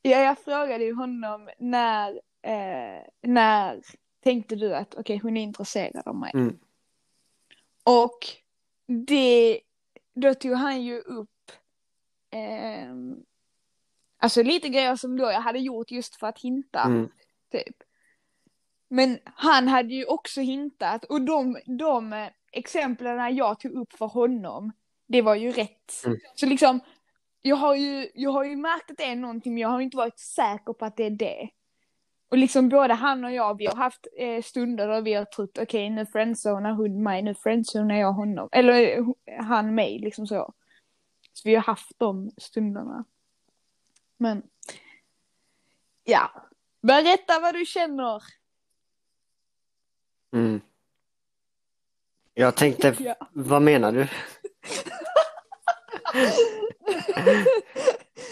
Ja, 0.02 0.18
jag 0.18 0.40
frågade 0.40 0.84
ju 0.84 0.94
honom 0.94 1.50
när, 1.58 2.12
eh, 2.42 3.04
när 3.22 3.82
tänkte 4.24 4.56
du 4.56 4.76
att 4.76 4.94
okej, 4.94 5.02
okay, 5.02 5.20
hon 5.20 5.38
är 5.38 5.44
intresserad 5.44 6.08
av 6.08 6.16
mig. 6.16 6.32
Mm. 6.34 6.60
Och 7.84 8.20
det, 8.88 9.62
då 10.14 10.34
tog 10.34 10.54
han 10.54 10.82
ju 10.82 11.00
upp 11.00 11.52
eh, 12.32 12.94
Alltså 14.24 14.44
lite 14.44 14.70
grejer 14.70 14.96
som 14.96 15.18
då 15.18 15.24
jag 15.24 15.42
hade 15.42 15.60
gjort 15.60 15.92
just 15.92 16.16
för 16.16 16.28
att 16.28 16.40
hinta. 16.40 16.82
Mm. 16.82 17.10
Typ. 17.52 17.76
Men 18.88 19.20
han 19.24 19.68
hade 19.68 19.94
ju 19.94 20.06
också 20.06 20.42
hintat 20.42 21.06
och 21.06 21.22
de, 21.22 21.58
de 21.66 22.30
exemplen 22.52 23.36
jag 23.36 23.60
tog 23.60 23.72
upp 23.72 23.94
för 23.94 24.06
honom, 24.06 24.72
det 25.08 25.22
var 25.22 25.36
ju 25.36 25.52
rätt. 25.52 26.04
Mm. 26.06 26.18
Så 26.36 26.46
liksom, 26.46 26.80
jag 27.42 27.56
har, 27.56 27.76
ju, 27.76 28.10
jag 28.14 28.32
har 28.32 28.44
ju 28.44 28.56
märkt 28.56 28.92
att 28.92 28.98
det 28.98 29.04
är 29.04 29.16
någonting 29.16 29.54
men 29.54 29.62
jag 29.62 29.70
har 29.70 29.82
inte 29.82 29.98
varit 29.98 30.20
säker 30.20 30.74
på 30.74 30.86
att 30.86 30.98
det 30.98 31.06
är 31.06 31.10
det. 31.10 31.50
Och 32.30 32.38
liksom 32.38 32.70
både 32.70 32.94
han 32.94 33.26
och 33.26 33.32
jag, 33.32 33.58
vi 33.58 33.66
har 33.66 33.76
haft 33.76 34.08
eh, 34.18 34.42
stunder 34.42 34.88
där 34.88 35.02
vi 35.02 35.14
har 35.14 35.26
trott 35.26 35.58
okej 35.58 35.64
okay, 35.64 35.90
nu 35.90 36.06
friendzonar 36.06 36.72
hon 36.72 37.04
mig, 37.04 37.22
nu 37.22 37.36
friendzonar 37.36 37.96
jag 37.96 38.14
honom. 38.14 38.50
Eller 38.52 38.98
eh, 38.98 39.06
han 39.44 39.76
mig 39.76 40.00
liksom 40.00 40.28
så. 40.28 40.54
Så 41.34 41.50
vi 41.50 41.56
har 41.56 41.64
haft 41.64 41.92
de 41.98 42.32
stunderna. 42.38 43.06
Men 44.18 44.44
ja, 46.04 46.32
berätta 46.82 47.40
vad 47.40 47.54
du 47.54 47.66
känner. 47.66 48.24
Mm. 50.34 50.62
Jag 52.34 52.56
tänkte, 52.56 52.96
ja. 53.00 53.16
vad 53.34 53.62
menar 53.62 53.92
du? 53.92 54.08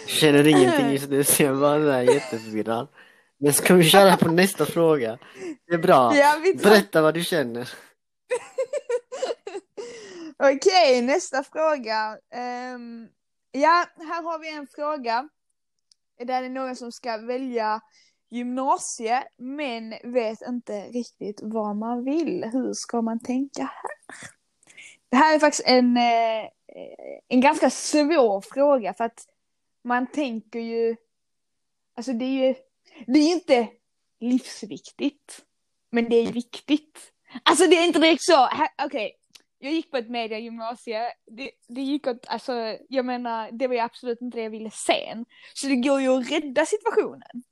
Känner 0.06 0.46
ingenting 0.46 0.90
just 0.90 1.10
nu 1.10 1.24
så 1.24 1.42
jag 1.42 1.60
bara 1.60 1.94
är 1.96 2.02
jätteförvirrad. 2.02 2.88
Men 3.38 3.52
ska 3.52 3.74
vi 3.74 3.84
köra 3.84 4.16
på 4.16 4.28
nästa 4.28 4.66
fråga? 4.66 5.18
Det 5.66 5.74
är 5.74 5.78
bra. 5.78 6.12
Berätta 6.62 7.02
vad 7.02 7.14
du 7.14 7.24
känner. 7.24 7.70
Okej, 10.38 11.02
nästa 11.02 11.44
fråga. 11.44 12.18
Um, 12.74 13.08
ja, 13.52 13.84
här 13.98 14.22
har 14.22 14.38
vi 14.38 14.56
en 14.56 14.66
fråga 14.66 15.28
där 16.18 16.40
det 16.40 16.46
är 16.46 16.50
någon 16.50 16.76
som 16.76 16.92
ska 16.92 17.16
välja 17.16 17.80
gymnasie 18.30 19.24
men 19.36 19.94
vet 20.04 20.42
inte 20.48 20.72
riktigt 20.72 21.40
vad 21.42 21.76
man 21.76 22.04
vill. 22.04 22.44
Hur 22.52 22.74
ska 22.74 23.02
man 23.02 23.20
tänka 23.20 23.62
här? 23.62 23.90
Det 25.08 25.16
här 25.16 25.34
är 25.34 25.38
faktiskt 25.38 25.66
en, 25.66 25.96
eh, 25.96 26.48
Eh, 26.76 27.18
en 27.28 27.40
ganska 27.40 27.70
svår 27.70 28.40
fråga 28.40 28.94
för 28.94 29.04
att 29.04 29.26
man 29.82 30.06
tänker 30.06 30.60
ju, 30.60 30.96
alltså 31.96 32.12
det 32.12 32.24
är 32.24 32.48
ju, 32.48 32.54
det 33.06 33.18
är 33.18 33.32
inte 33.32 33.68
livsviktigt, 34.20 35.44
men 35.90 36.08
det 36.08 36.16
är 36.16 36.32
viktigt. 36.32 37.12
Alltså 37.42 37.66
det 37.66 37.76
är 37.76 37.86
inte 37.86 37.98
direkt 37.98 38.22
så, 38.22 38.46
okej, 38.46 38.86
okay. 38.86 39.10
jag 39.58 39.72
gick 39.72 39.90
på 39.90 39.96
ett 39.96 40.08
mediegymnasie. 40.10 41.12
Det, 41.26 41.50
det 41.68 41.82
gick 41.82 42.06
åt, 42.06 42.26
alltså, 42.26 42.76
jag 42.88 43.04
menar, 43.04 43.50
det 43.52 43.66
var 43.66 43.74
ju 43.74 43.80
absolut 43.80 44.20
inte 44.20 44.38
det 44.38 44.42
jag 44.42 44.50
ville 44.50 44.70
sen. 44.70 45.24
Så 45.54 45.66
det 45.66 45.76
går 45.76 46.00
ju 46.00 46.08
att 46.08 46.30
rädda 46.30 46.66
situationen. 46.66 47.42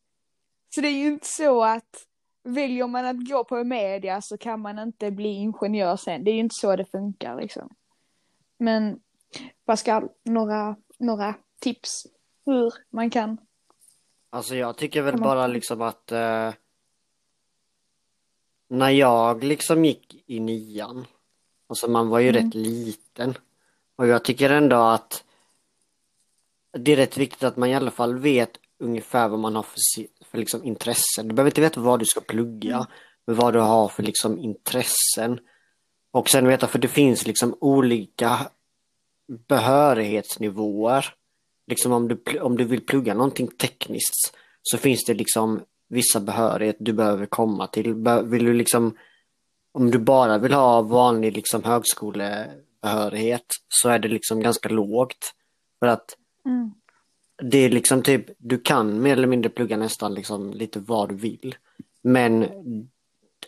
Så 0.75 0.81
det 0.81 0.89
är 0.89 0.99
ju 0.99 1.07
inte 1.07 1.27
så 1.27 1.65
att 1.65 2.07
väljer 2.45 2.87
man 2.87 3.05
att 3.05 3.29
gå 3.29 3.45
på 3.45 3.65
media 3.65 4.23
så 4.23 4.39
kan 4.39 4.61
man 4.61 4.79
inte 4.79 5.11
bli 5.11 5.29
ingenjör 5.29 5.97
sen. 5.97 6.25
Det 6.25 6.31
är 6.31 6.33
ju 6.33 6.41
inte 6.41 6.55
så 6.55 6.77
det 6.77 6.85
funkar 6.85 7.41
liksom. 7.41 7.75
Men 8.59 9.01
Pascal, 9.67 10.09
några, 10.25 10.77
några 10.99 11.35
tips 11.61 12.07
hur 12.47 12.73
man 12.91 13.11
kan? 13.11 13.39
Alltså 14.31 14.57
jag 14.57 14.77
tycker 14.77 15.03
väl 15.03 15.21
bara 15.21 15.47
liksom 15.47 15.83
att 15.83 16.13
eh, 16.13 16.53
när 18.69 18.91
jag 18.91 19.45
liksom 19.45 19.85
gick 19.85 20.25
i 20.27 20.41
nian, 20.41 21.07
alltså 21.67 21.91
man 21.91 22.09
var 22.09 22.19
ju 22.19 22.29
mm. 22.29 22.45
rätt 22.45 22.55
liten 22.55 23.35
och 23.97 24.07
jag 24.07 24.25
tycker 24.25 24.51
ändå 24.51 24.77
att 24.77 25.25
det 26.73 26.93
är 26.93 26.97
rätt 26.97 27.17
viktigt 27.17 27.43
att 27.43 27.57
man 27.57 27.69
i 27.69 27.75
alla 27.75 27.91
fall 27.91 28.19
vet 28.19 28.51
ungefär 28.79 29.29
vad 29.29 29.39
man 29.39 29.57
har 29.57 29.63
för, 29.63 29.79
för 30.25 30.39
liksom 30.39 30.65
intressen. 30.65 31.29
Du 31.29 31.35
behöver 31.35 31.51
inte 31.51 31.61
veta 31.61 31.81
vad 31.81 31.99
du 31.99 32.05
ska 32.05 32.21
plugga, 32.21 32.75
mm. 32.75 32.87
men 33.27 33.37
vad 33.37 33.53
du 33.53 33.61
har 33.61 33.89
för 33.89 34.03
liksom 34.03 34.39
intressen. 34.39 35.41
Och 36.11 36.29
sen 36.29 36.49
veta, 36.49 36.67
för 36.67 36.79
det 36.79 36.89
finns 36.89 37.27
liksom 37.27 37.57
olika 37.61 38.51
behörighetsnivåer. 39.29 41.15
Liksom 41.67 41.93
om 41.93 42.09
du, 42.09 42.41
om 42.41 42.57
du 42.57 42.65
vill 42.65 42.87
plugga 42.87 43.15
någonting 43.15 43.49
tekniskt 43.49 44.35
så 44.63 44.79
finns 44.79 45.05
det 45.05 45.15
liksom 45.15 45.61
vissa 45.89 46.21
behörighet 46.21 46.77
du 46.79 46.93
behöver 46.93 47.27
komma 47.27 47.67
till. 47.67 47.95
Vill 48.25 48.45
du 48.45 48.53
liksom, 48.53 48.97
om 49.73 49.91
du 49.91 49.99
bara 49.99 50.39
vill 50.39 50.53
ha 50.53 50.83
vanlig 50.83 51.33
liksom 51.33 51.65
högskolebehörighet 51.65 53.47
så 53.69 53.89
är 53.89 53.99
det 53.99 54.09
liksom 54.09 54.41
ganska 54.41 54.69
lågt. 54.69 55.35
För 55.79 55.87
att 55.87 56.17
mm. 56.45 56.73
det 57.43 57.59
är 57.59 57.71
liksom 57.71 58.03
typ, 58.03 58.27
du 58.39 58.59
kan 58.59 59.03
mer 59.03 59.13
eller 59.13 59.29
mindre 59.29 59.51
plugga 59.51 59.77
nästan 59.77 60.15
liksom 60.15 60.53
lite 60.53 60.81
vad 60.81 61.09
du 61.09 61.15
vill. 61.15 61.57
Men 62.03 62.47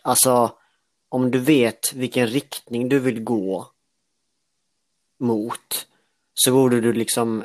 alltså 0.01 0.51
om 1.09 1.31
du 1.31 1.39
vet 1.39 1.93
vilken 1.93 2.27
riktning 2.27 2.89
du 2.89 2.99
vill 2.99 3.23
gå 3.23 3.67
mot 5.21 5.87
så 6.33 6.51
borde 6.51 6.81
du 6.81 6.93
liksom 6.93 7.43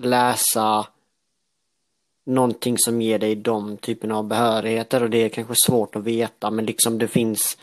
läsa 0.00 0.86
någonting 2.26 2.78
som 2.78 3.02
ger 3.02 3.18
dig 3.18 3.34
de 3.34 3.76
typerna 3.76 4.16
av 4.16 4.24
behörigheter 4.24 5.02
och 5.02 5.10
det 5.10 5.18
är 5.18 5.28
kanske 5.28 5.54
svårt 5.66 5.96
att 5.96 6.04
veta 6.04 6.50
men 6.50 6.66
liksom 6.66 6.98
det 6.98 7.08
finns 7.08 7.58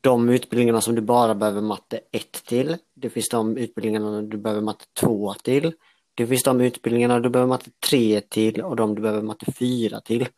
de 0.00 0.28
utbildningarna 0.28 0.80
som 0.80 0.94
du 0.94 1.00
bara 1.00 1.34
behöver 1.34 1.60
matte 1.60 2.00
1 2.12 2.32
till. 2.32 2.76
Det 2.94 3.10
finns 3.10 3.28
de 3.28 3.56
utbildningarna 3.56 4.22
du 4.22 4.36
behöver 4.36 4.62
matte 4.62 4.84
2 5.00 5.34
till. 5.34 5.72
Det 6.14 6.26
finns 6.26 6.42
de 6.42 6.60
utbildningarna 6.60 7.20
du 7.20 7.28
behöver 7.28 7.48
matte 7.48 7.70
3 7.90 8.20
till 8.20 8.60
och 8.60 8.76
de 8.76 8.94
du 8.94 9.02
behöver 9.02 9.22
matte 9.22 9.52
4 9.52 10.00
till. 10.00 10.28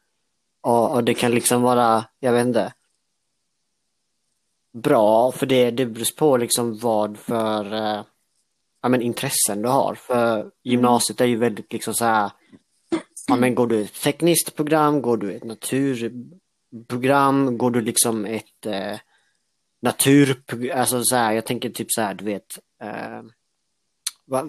Och, 0.60 0.94
och 0.94 1.04
det 1.04 1.14
kan 1.14 1.30
liksom 1.30 1.62
vara, 1.62 2.04
jag 2.20 2.32
vet 2.32 2.46
inte, 2.46 2.72
bra 4.72 5.32
för 5.32 5.46
det, 5.46 5.70
det 5.70 5.86
beror 5.86 6.16
på 6.16 6.36
liksom 6.36 6.78
vad 6.78 7.18
för 7.18 7.74
eh, 7.74 8.02
ja, 8.82 8.88
men 8.88 9.02
intressen 9.02 9.62
du 9.62 9.68
har. 9.68 9.94
För 9.94 10.50
gymnasiet 10.64 11.20
är 11.20 11.26
ju 11.26 11.36
väldigt 11.36 11.72
liksom 11.72 11.94
så 11.94 12.04
här, 12.04 12.30
ja 13.28 13.36
men 13.36 13.54
går 13.54 13.66
du 13.66 13.82
ett 13.82 14.02
tekniskt 14.02 14.56
program, 14.56 15.02
går 15.02 15.16
du 15.16 15.32
ett 15.32 15.44
naturprogram, 15.44 17.58
går 17.58 17.70
du 17.70 17.80
liksom 17.80 18.24
ett 18.24 18.66
eh, 18.66 18.96
naturprogram, 19.82 20.80
alltså 20.80 21.04
så 21.04 21.16
här, 21.16 21.32
jag 21.32 21.46
tänker 21.46 21.70
typ 21.70 21.86
så 21.90 22.00
här, 22.00 22.14
du 22.14 22.24
vet, 22.24 22.58
eh, 22.82 23.22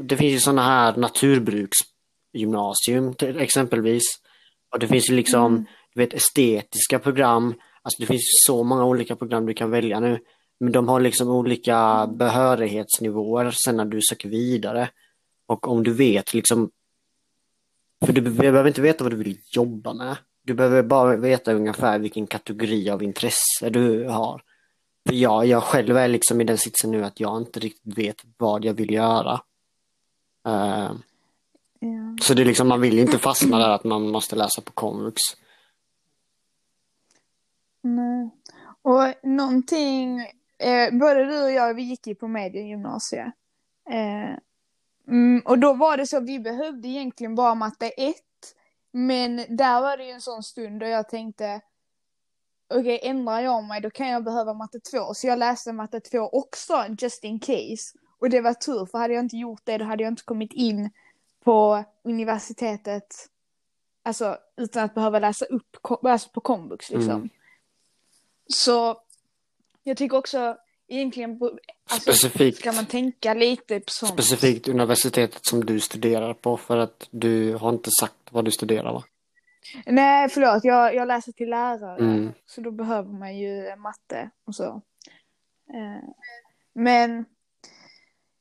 det 0.03 0.17
finns 0.17 0.33
ju 0.33 0.39
sådana 0.39 0.63
här 0.63 0.97
naturbruksgymnasium 0.97 3.13
till, 3.13 3.39
exempelvis. 3.39 4.03
Och 4.71 4.79
det 4.79 4.87
finns 4.87 5.09
ju 5.09 5.15
liksom, 5.15 5.45
mm. 5.45 5.65
du 5.93 6.01
vet, 6.01 6.13
estetiska 6.13 6.99
program, 6.99 7.53
alltså 7.81 8.01
det 8.01 8.05
finns 8.05 8.21
så 8.45 8.63
många 8.63 8.85
olika 8.85 9.15
program 9.15 9.45
du 9.45 9.53
kan 9.53 9.71
välja 9.71 9.99
nu. 9.99 10.19
Men 10.59 10.71
de 10.71 10.87
har 10.87 10.99
liksom 10.99 11.29
olika 11.29 12.07
behörighetsnivåer 12.07 13.51
sen 13.51 13.77
när 13.77 13.85
du 13.85 14.01
söker 14.01 14.29
vidare. 14.29 14.89
Och 15.45 15.67
om 15.67 15.83
du 15.83 15.93
vet 15.93 16.33
liksom, 16.33 16.71
för 18.05 18.13
du 18.13 18.21
behöver 18.21 18.67
inte 18.67 18.81
veta 18.81 19.03
vad 19.03 19.13
du 19.13 19.17
vill 19.17 19.39
jobba 19.51 19.93
med. 19.93 20.17
Du 20.41 20.53
behöver 20.53 20.83
bara 20.83 21.15
veta 21.15 21.53
ungefär 21.53 21.99
vilken 21.99 22.27
kategori 22.27 22.89
av 22.89 23.03
intresse 23.03 23.69
du 23.69 24.07
har. 24.07 24.43
För 25.07 25.15
jag, 25.15 25.45
jag 25.45 25.63
själv 25.63 25.97
är 25.97 26.07
liksom 26.07 26.41
i 26.41 26.43
den 26.43 26.57
sitsen 26.57 26.91
nu 26.91 27.05
att 27.05 27.19
jag 27.19 27.37
inte 27.37 27.59
riktigt 27.59 27.97
vet 27.97 28.25
vad 28.37 28.65
jag 28.65 28.73
vill 28.73 28.93
göra. 28.93 29.41
Uh, 30.47 30.91
ja. 31.79 32.17
Så 32.21 32.33
det 32.33 32.41
är 32.41 32.45
liksom, 32.45 32.67
man 32.67 32.81
vill 32.81 32.93
ju 32.93 33.01
inte 33.01 33.17
fastna 33.17 33.57
där 33.57 33.69
att 33.69 33.83
man 33.83 34.09
måste 34.09 34.35
läsa 34.35 34.61
på 34.61 34.71
komvux. 34.71 35.21
Nej. 37.81 38.29
Och 38.81 39.13
någonting 39.23 40.27
Eh, 40.59 40.93
både 40.99 41.25
du 41.25 41.43
och 41.43 41.51
jag, 41.51 41.73
vi 41.73 41.81
gick 41.81 42.07
ju 42.07 42.15
på 42.15 42.27
mediegymnasiet. 42.27 43.33
Eh, 43.89 44.37
mm, 45.07 45.41
och 45.45 45.59
då 45.59 45.73
var 45.73 45.97
det 45.97 46.07
så, 46.07 46.19
vi 46.19 46.39
behövde 46.39 46.87
egentligen 46.87 47.35
bara 47.35 47.55
matte 47.55 47.87
1. 47.87 48.15
Men 48.91 49.45
där 49.49 49.81
var 49.81 49.97
det 49.97 50.05
ju 50.05 50.11
en 50.11 50.21
sån 50.21 50.43
stund 50.43 50.79
då 50.79 50.85
jag 50.85 51.09
tänkte, 51.09 51.61
okej 52.69 52.95
okay, 52.95 53.09
ändrar 53.09 53.39
jag 53.39 53.63
mig 53.63 53.81
då 53.81 53.89
kan 53.89 54.07
jag 54.07 54.23
behöva 54.23 54.53
matte 54.53 54.79
2. 54.79 55.13
Så 55.13 55.27
jag 55.27 55.39
läste 55.39 55.73
matte 55.73 55.99
2 55.99 56.19
också, 56.19 56.85
just 56.99 57.23
in 57.23 57.39
case. 57.39 57.97
Och 58.19 58.29
det 58.29 58.41
var 58.41 58.53
tur, 58.53 58.85
för 58.85 58.97
hade 58.97 59.13
jag 59.13 59.23
inte 59.23 59.37
gjort 59.37 59.61
det 59.63 59.77
då 59.77 59.85
hade 59.85 60.03
jag 60.03 60.11
inte 60.11 60.23
kommit 60.23 60.53
in 60.53 60.89
på 61.43 61.83
universitetet, 62.03 63.29
alltså 64.03 64.37
utan 64.57 64.83
att 64.83 64.95
behöva 64.95 65.19
läsa 65.19 65.45
upp, 65.45 65.77
alltså 66.03 66.29
på 66.29 66.41
komvux 66.41 66.89
liksom. 66.89 67.15
Mm. 67.15 67.29
Så 68.47 69.01
jag 69.83 69.97
tycker 69.97 70.17
också 70.17 70.57
egentligen, 70.87 71.39
alltså, 71.41 72.11
specifikt, 72.11 72.57
ska 72.57 72.71
man 72.71 72.85
tänka 72.85 73.33
lite 73.33 73.79
på 73.79 73.91
sånt. 73.91 74.11
Specifikt 74.11 74.67
universitetet 74.67 75.45
som 75.45 75.65
du 75.65 75.79
studerar 75.79 76.33
på 76.33 76.57
för 76.57 76.77
att 76.77 77.07
du 77.11 77.55
har 77.55 77.69
inte 77.69 77.89
sagt 77.99 78.15
vad 78.31 78.45
du 78.45 78.51
studerar 78.51 78.93
va? 78.93 79.03
Nej, 79.85 80.29
förlåt, 80.29 80.63
jag, 80.63 80.95
jag 80.95 81.07
läser 81.07 81.31
till 81.31 81.49
lärare. 81.49 81.99
Mm. 81.99 82.33
Så 82.45 82.61
då 82.61 82.71
behöver 82.71 83.13
man 83.13 83.37
ju 83.37 83.75
matte 83.75 84.29
och 84.45 84.55
så. 84.55 84.81
Eh, 85.73 86.09
men 86.73 87.25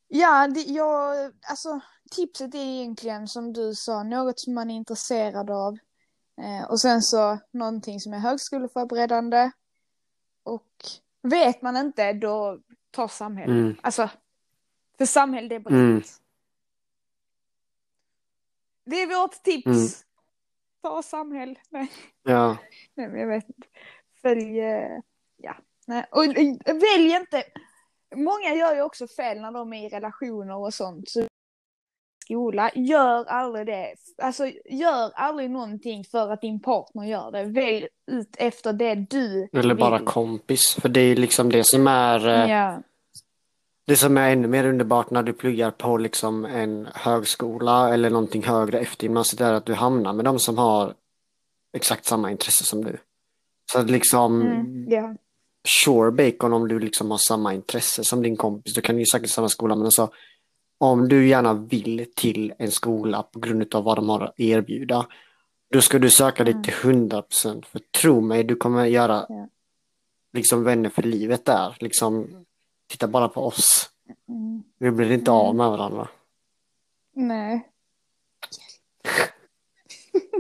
ja, 0.09 0.49
det, 0.49 0.61
jag, 0.61 1.33
alltså 1.43 1.81
tipset 2.11 2.55
är 2.55 2.59
egentligen 2.59 3.29
som 3.29 3.53
du 3.53 3.75
sa, 3.75 4.03
något 4.03 4.41
som 4.41 4.55
man 4.55 4.71
är 4.71 4.75
intresserad 4.75 5.51
av. 5.51 5.79
Eh, 6.41 6.71
och 6.71 6.81
sen 6.81 7.03
så 7.03 7.39
någonting 7.51 8.01
som 8.01 8.13
är 8.13 8.19
högskoleförberedande. 8.19 9.51
Och 10.43 10.73
Vet 11.23 11.63
man 11.63 11.77
inte, 11.77 12.13
då 12.13 12.59
tar 12.91 13.09
samhället. 13.09 13.57
Mm. 13.57 13.77
Alltså, 13.83 14.11
för 14.99 15.07
samhället 15.07 15.53
är 15.53 15.59
brett. 15.59 15.73
Mm. 15.73 16.03
Det 18.85 19.03
är 19.03 19.21
vårt 19.21 19.43
tips. 19.43 19.67
Mm. 19.67 19.89
Ta 20.83 21.03
samhäll. 21.03 21.59
Nej. 21.71 21.93
Ja. 22.23 22.57
Nej, 22.95 23.09
men 23.09 23.21
jag 23.21 23.29
vet 23.29 23.49
inte. 23.49 23.69
Följ, 24.23 24.61
eh, 24.61 24.99
ja. 25.37 25.57
Nej. 25.87 26.07
Och 26.11 26.25
välj 26.67 27.11
inte. 27.17 27.45
Många 28.15 28.55
gör 28.55 28.75
ju 28.75 28.83
också 28.83 29.07
fel 29.07 29.41
när 29.41 29.53
de 29.53 29.73
är 29.73 29.87
i 29.87 29.89
relationer 29.89 30.57
och 30.57 30.75
sånt. 30.75 31.09
Så 31.09 31.28
skola, 32.29 32.71
gör 32.75 33.25
aldrig 33.25 33.67
det. 33.67 33.95
Alltså 34.23 34.47
gör 34.65 35.11
aldrig 35.15 35.51
någonting 35.51 36.05
för 36.05 36.31
att 36.33 36.41
din 36.41 36.61
partner 36.61 37.05
gör 37.05 37.31
det. 37.31 37.45
Välj 37.45 37.89
ut 38.11 38.37
efter 38.39 38.73
det 38.73 38.95
du 38.95 39.49
Eller 39.53 39.75
vill. 39.75 39.77
bara 39.77 39.99
kompis, 39.99 40.75
för 40.81 40.89
det 40.89 41.01
är 41.01 41.17
liksom 41.17 41.51
det 41.51 41.65
som 41.65 41.87
är 41.87 42.29
eh, 42.29 42.51
ja. 42.51 42.83
Det 43.87 43.97
som 43.97 44.19
är 44.19 44.33
ännu 44.33 44.49
mer 44.49 44.67
underbart 44.67 45.11
när 45.11 45.23
du 45.23 45.33
pluggar 45.33 45.71
på 45.71 45.97
liksom 45.97 46.45
en 46.45 46.89
högskola 46.95 47.95
eller 47.95 48.11
någonting 48.11 48.45
högre 48.45 48.79
efter 48.79 49.05
gymnasiet 49.05 49.41
är 49.41 49.53
att 49.53 49.67
du 49.67 49.75
hamnar 49.75 50.13
med 50.13 50.25
de 50.25 50.39
som 50.39 50.59
har 50.59 50.95
exakt 51.77 52.05
samma 52.05 52.31
intresse 52.31 52.65
som 52.65 52.85
du. 52.85 52.99
Så 53.73 53.79
att 53.79 53.91
liksom 53.91 54.43
mm, 54.43 54.93
yeah. 54.93 55.13
Sure 55.85 56.11
bacon 56.11 56.53
om 56.53 56.69
du 56.69 56.79
liksom 56.79 57.11
har 57.11 57.19
samma 57.19 57.55
intresse 57.55 58.05
som 58.05 58.23
din 58.23 58.37
kompis. 58.37 58.75
Du 58.75 58.81
kan 58.81 58.99
ju 58.99 59.07
säkert 59.07 59.31
samma 59.31 59.49
skola 59.49 59.77
men 59.77 59.85
alltså 59.85 60.11
om 60.79 61.09
du 61.09 61.29
gärna 61.29 61.55
vill 61.55 62.07
till 62.15 62.53
en 62.59 62.71
skola 62.71 63.23
på 63.23 63.39
grund 63.39 63.75
av 63.75 63.85
vad 63.85 63.97
de 63.97 64.09
har 64.09 64.21
att 64.21 64.41
erbjuda, 64.41 65.07
då 65.71 65.81
ska 65.81 65.99
du 65.99 66.11
söka 66.11 66.45
dig 66.45 66.63
till 66.63 66.75
100 66.83 67.23
procent. 67.23 67.67
För 67.67 67.79
tro 67.79 68.21
mig, 68.21 68.45
du 68.45 68.57
kommer 68.57 68.87
göra 68.87 69.27
ja. 69.29 69.49
liksom 70.33 70.65
vänner 70.65 70.91
för 70.91 71.03
livet 71.03 71.45
där. 71.45 71.77
Liksom, 71.81 72.45
titta 72.87 73.09
bara 73.09 73.29
på 73.29 73.47
oss. 73.47 73.91
Mm. 74.29 74.63
Vi 74.79 74.91
blir 74.91 75.13
inte 75.13 75.31
av 75.31 75.55
med 75.55 75.71
varandra. 75.71 76.09
Nej. 77.13 77.69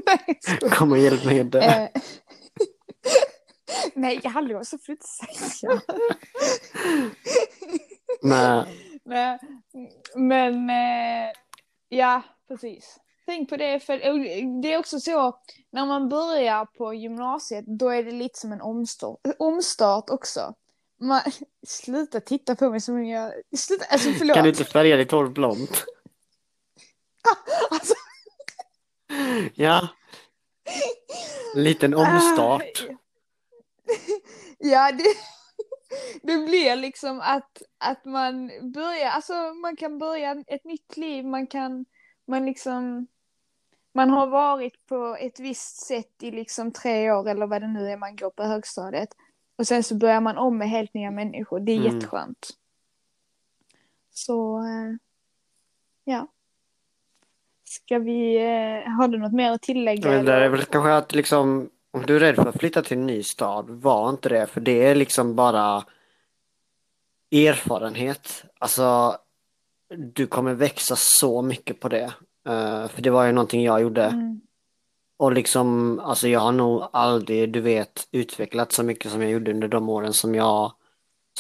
Nej 0.07 0.38
Kom 0.70 0.92
och 0.92 0.98
hjälp 0.98 1.24
mig 1.24 1.38
inte. 1.38 1.61
Eh. 1.61 1.88
Nej, 3.94 4.20
hallå 4.24 4.64
så 4.64 4.79
får 4.79 4.87
du 4.87 4.92
inte 4.92 5.07
säga. 5.07 5.81
Nej, 8.22 8.64
men 10.14 10.71
eh, 10.71 11.33
ja, 11.88 12.23
precis. 12.49 12.99
Tänk 13.27 13.49
på 13.49 13.57
det, 13.57 13.81
för 13.81 13.99
det 14.62 14.73
är 14.73 14.79
också 14.79 15.01
så 15.01 15.38
när 15.71 15.87
man 15.87 16.09
börjar 16.09 16.64
på 16.64 16.94
gymnasiet 16.94 17.64
då 17.66 17.88
är 17.88 18.05
det 18.05 18.11
lite 18.11 18.38
som 18.38 18.53
en 18.53 18.61
omstart, 18.61 19.21
omstart 19.38 20.11
också. 20.11 20.55
Man, 21.01 21.21
sluta 21.66 22.21
titta 22.21 22.57
på 22.57 22.71
mig 22.71 22.81
som 22.81 23.05
jag... 23.05 23.33
Sluta, 23.57 23.85
alltså 23.90 24.11
förlåt. 24.12 24.35
kan 24.35 24.44
du 24.44 24.51
inte 24.51 24.64
färga 24.64 24.97
ditt 24.97 25.11
hår 25.11 25.29
blont? 25.29 25.85
alltså, 27.71 27.94
Ja. 29.55 29.88
Liten 31.55 31.94
omstart. 31.94 32.87
ja, 34.59 34.92
det, 34.92 35.05
det 36.22 36.37
blir 36.37 36.77
liksom 36.77 37.20
att, 37.20 37.62
att 37.79 38.05
man 38.05 38.51
börjar, 38.72 39.11
alltså 39.11 39.33
man 39.55 39.77
kan 39.77 39.98
börja 39.98 40.44
ett 40.46 40.64
nytt 40.64 40.96
liv, 40.96 41.24
man 41.24 41.46
kan, 41.46 41.85
man 42.27 42.46
liksom, 42.46 43.07
man 43.94 44.11
har 44.11 44.27
varit 44.27 44.87
på 44.87 45.16
ett 45.20 45.40
visst 45.40 45.87
sätt 45.87 46.22
i 46.22 46.31
liksom 46.31 46.72
tre 46.72 47.12
år 47.12 47.29
eller 47.29 47.46
vad 47.46 47.62
det 47.62 47.68
nu 47.68 47.90
är 47.90 47.96
man 47.96 48.16
går 48.16 48.31
på 48.31 48.42
högstadiet. 48.42 49.09
Och 49.57 49.66
sen 49.66 49.83
så 49.83 49.94
börjar 49.94 50.20
man 50.20 50.38
om 50.38 50.59
med 50.59 50.70
helt 50.70 50.94
nya 50.94 51.11
människor, 51.11 51.61
det 51.61 51.72
är 51.72 51.77
Mm. 51.77 51.94
jätteskönt. 51.94 52.48
Så, 54.11 54.59
eh, 54.59 54.96
ja. 56.05 56.27
Ska 57.64 57.98
vi, 57.98 58.37
eh, 58.37 58.90
har 58.90 59.09
du 59.09 59.18
något 59.18 59.33
mer 59.33 59.53
att 59.53 59.62
tillägga? 59.62 60.11
Men 60.11 60.24
det 60.24 60.33
är 60.33 60.48
väl 60.48 60.64
kanske 60.64 60.94
att 60.94 61.14
liksom, 61.14 61.70
om 61.90 62.07
du 62.07 62.16
är 62.16 62.20
rädd 62.20 62.35
för 62.35 62.46
att 62.46 62.59
flytta 62.59 62.83
till 62.83 62.98
en 62.98 63.07
ny 63.07 63.22
stad, 63.22 63.70
var 63.70 64.11
inte 64.11 64.29
det, 64.29 64.46
för 64.46 64.61
det 64.61 64.87
är 64.87 64.94
liksom 64.94 65.35
bara 65.35 65.85
erfarenhet. 67.31 68.44
Alltså, 68.59 69.18
du 69.96 70.27
kommer 70.27 70.55
växa 70.55 70.94
så 70.96 71.42
mycket 71.42 71.81
på 71.81 71.88
det. 71.88 72.12
Eh, 72.48 72.88
för 72.88 73.03
det 73.03 73.11
var 73.11 73.24
ju 73.24 73.33
någonting 73.33 73.62
jag 73.62 73.81
gjorde. 73.81 74.05
Mm. 74.05 74.40
Och 75.16 75.33
liksom, 75.33 76.01
alltså 76.01 76.29
jag 76.29 76.40
har 76.40 76.53
nog 76.53 76.88
aldrig, 76.92 77.53
du 77.53 77.61
vet, 77.61 78.09
utvecklat 78.11 78.72
så 78.72 78.83
mycket 78.83 79.12
som 79.12 79.22
jag 79.22 79.31
gjorde 79.31 79.51
under 79.51 79.68
de 79.68 79.88
åren 79.88 80.12
som 80.12 80.35
jag, 80.35 80.72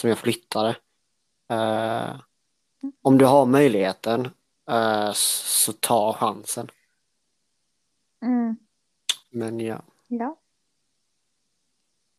som 0.00 0.08
jag 0.08 0.18
flyttade. 0.18 0.76
Eh, 1.50 2.16
om 3.02 3.18
du 3.18 3.24
har 3.24 3.46
möjligheten, 3.46 4.28
eh, 4.70 5.10
så 5.14 5.72
ta 5.72 6.12
chansen. 6.12 6.70
Mm. 8.22 8.56
Men 9.30 9.60
ja, 9.60 9.82
Ja. 10.08 10.38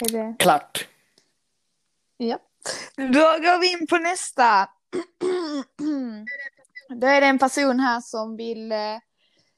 Är 0.05 0.11
det... 0.11 0.35
klart. 0.39 0.87
Ja. 2.17 2.39
Då 2.95 3.19
går 3.19 3.59
vi 3.59 3.71
in 3.71 3.87
på 3.87 3.97
nästa. 3.97 4.69
Då 6.89 7.07
är 7.07 7.21
det 7.21 7.27
en 7.27 7.39
person 7.39 7.79
här 7.79 8.01
som 8.01 8.37
vill 8.37 8.71
eh, 8.71 8.99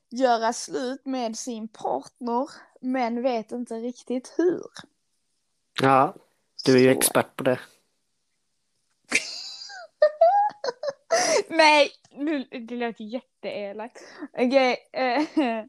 göra 0.09 0.53
slut 0.53 1.05
med 1.05 1.37
sin 1.37 1.67
partner 1.67 2.47
men 2.81 3.21
vet 3.21 3.51
inte 3.51 3.73
riktigt 3.73 4.33
hur. 4.37 4.65
Ja, 5.81 6.15
du 6.65 6.75
är 6.75 6.79
ju 6.79 6.93
Så. 6.93 6.97
expert 6.97 7.35
på 7.35 7.43
det. 7.43 7.59
Nej, 11.49 11.91
nu, 12.11 12.43
det 12.43 12.75
låter 12.75 13.03
jätteelakt. 13.03 14.01
Okej. 14.33 14.89
eh, 14.93 15.23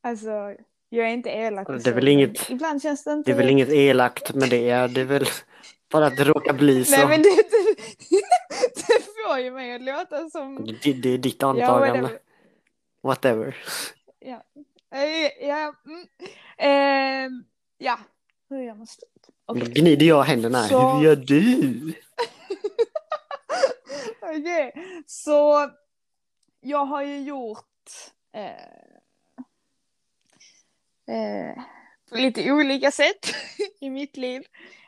alltså, 0.00 0.56
jag 0.88 1.06
är 1.06 1.10
inte 1.12 1.30
elak. 1.30 1.66
Det 1.84 1.86
är 1.90 1.94
väl 1.94 2.08
inget- 2.08 2.50
Ibland 2.50 2.82
känns 2.82 3.04
det 3.04 3.12
inte 3.12 3.30
Det 3.30 3.34
är 3.34 3.38
väl 3.38 3.50
inget 3.50 3.68
elakt 3.68 4.34
med 4.34 4.50
det, 4.50 4.86
det 4.86 5.00
är 5.00 5.04
väl 5.04 5.26
bara 5.92 6.06
att 6.06 6.16
det 6.16 6.24
råkar 6.24 6.52
bli 6.52 6.84
så. 6.84 6.96
Nej 6.96 7.06
men 7.06 7.22
det, 7.22 7.28
det, 7.30 7.76
det 8.86 9.02
får 9.26 9.38
ju 9.38 9.50
mig 9.50 9.74
att 9.74 9.82
låta 9.82 10.30
som... 10.30 10.66
Det, 10.82 10.92
det 10.92 11.08
är 11.14 11.18
ditt 11.18 11.36
Ja, 11.42 11.48
antagande. 11.48 12.00
whatever. 12.02 12.18
Whatever. 13.02 13.56
Ja, 15.40 15.74
mm. 15.86 16.06
eh, 16.58 17.30
ja. 17.78 17.98
hur 18.50 18.62
gör 18.62 18.74
man 18.74 18.86
slut? 18.86 19.08
Då 19.46 19.54
Okej. 19.54 19.68
gnider 19.72 20.06
jag 20.06 20.22
händerna. 20.22 20.62
Så- 20.64 20.90
Hur 20.90 21.04
gör 21.04 21.16
du? 21.16 21.92
Okej, 24.22 24.72
så 25.06 25.70
jag 26.60 26.84
har 26.84 27.02
ju 27.02 27.20
gjort 27.20 27.64
eh, 28.34 28.95
eh, 31.06 31.62
på 32.10 32.16
lite 32.16 32.52
olika 32.52 32.90
sätt 32.90 33.34
i 33.80 33.90
mitt 33.90 34.16
liv. 34.16 34.42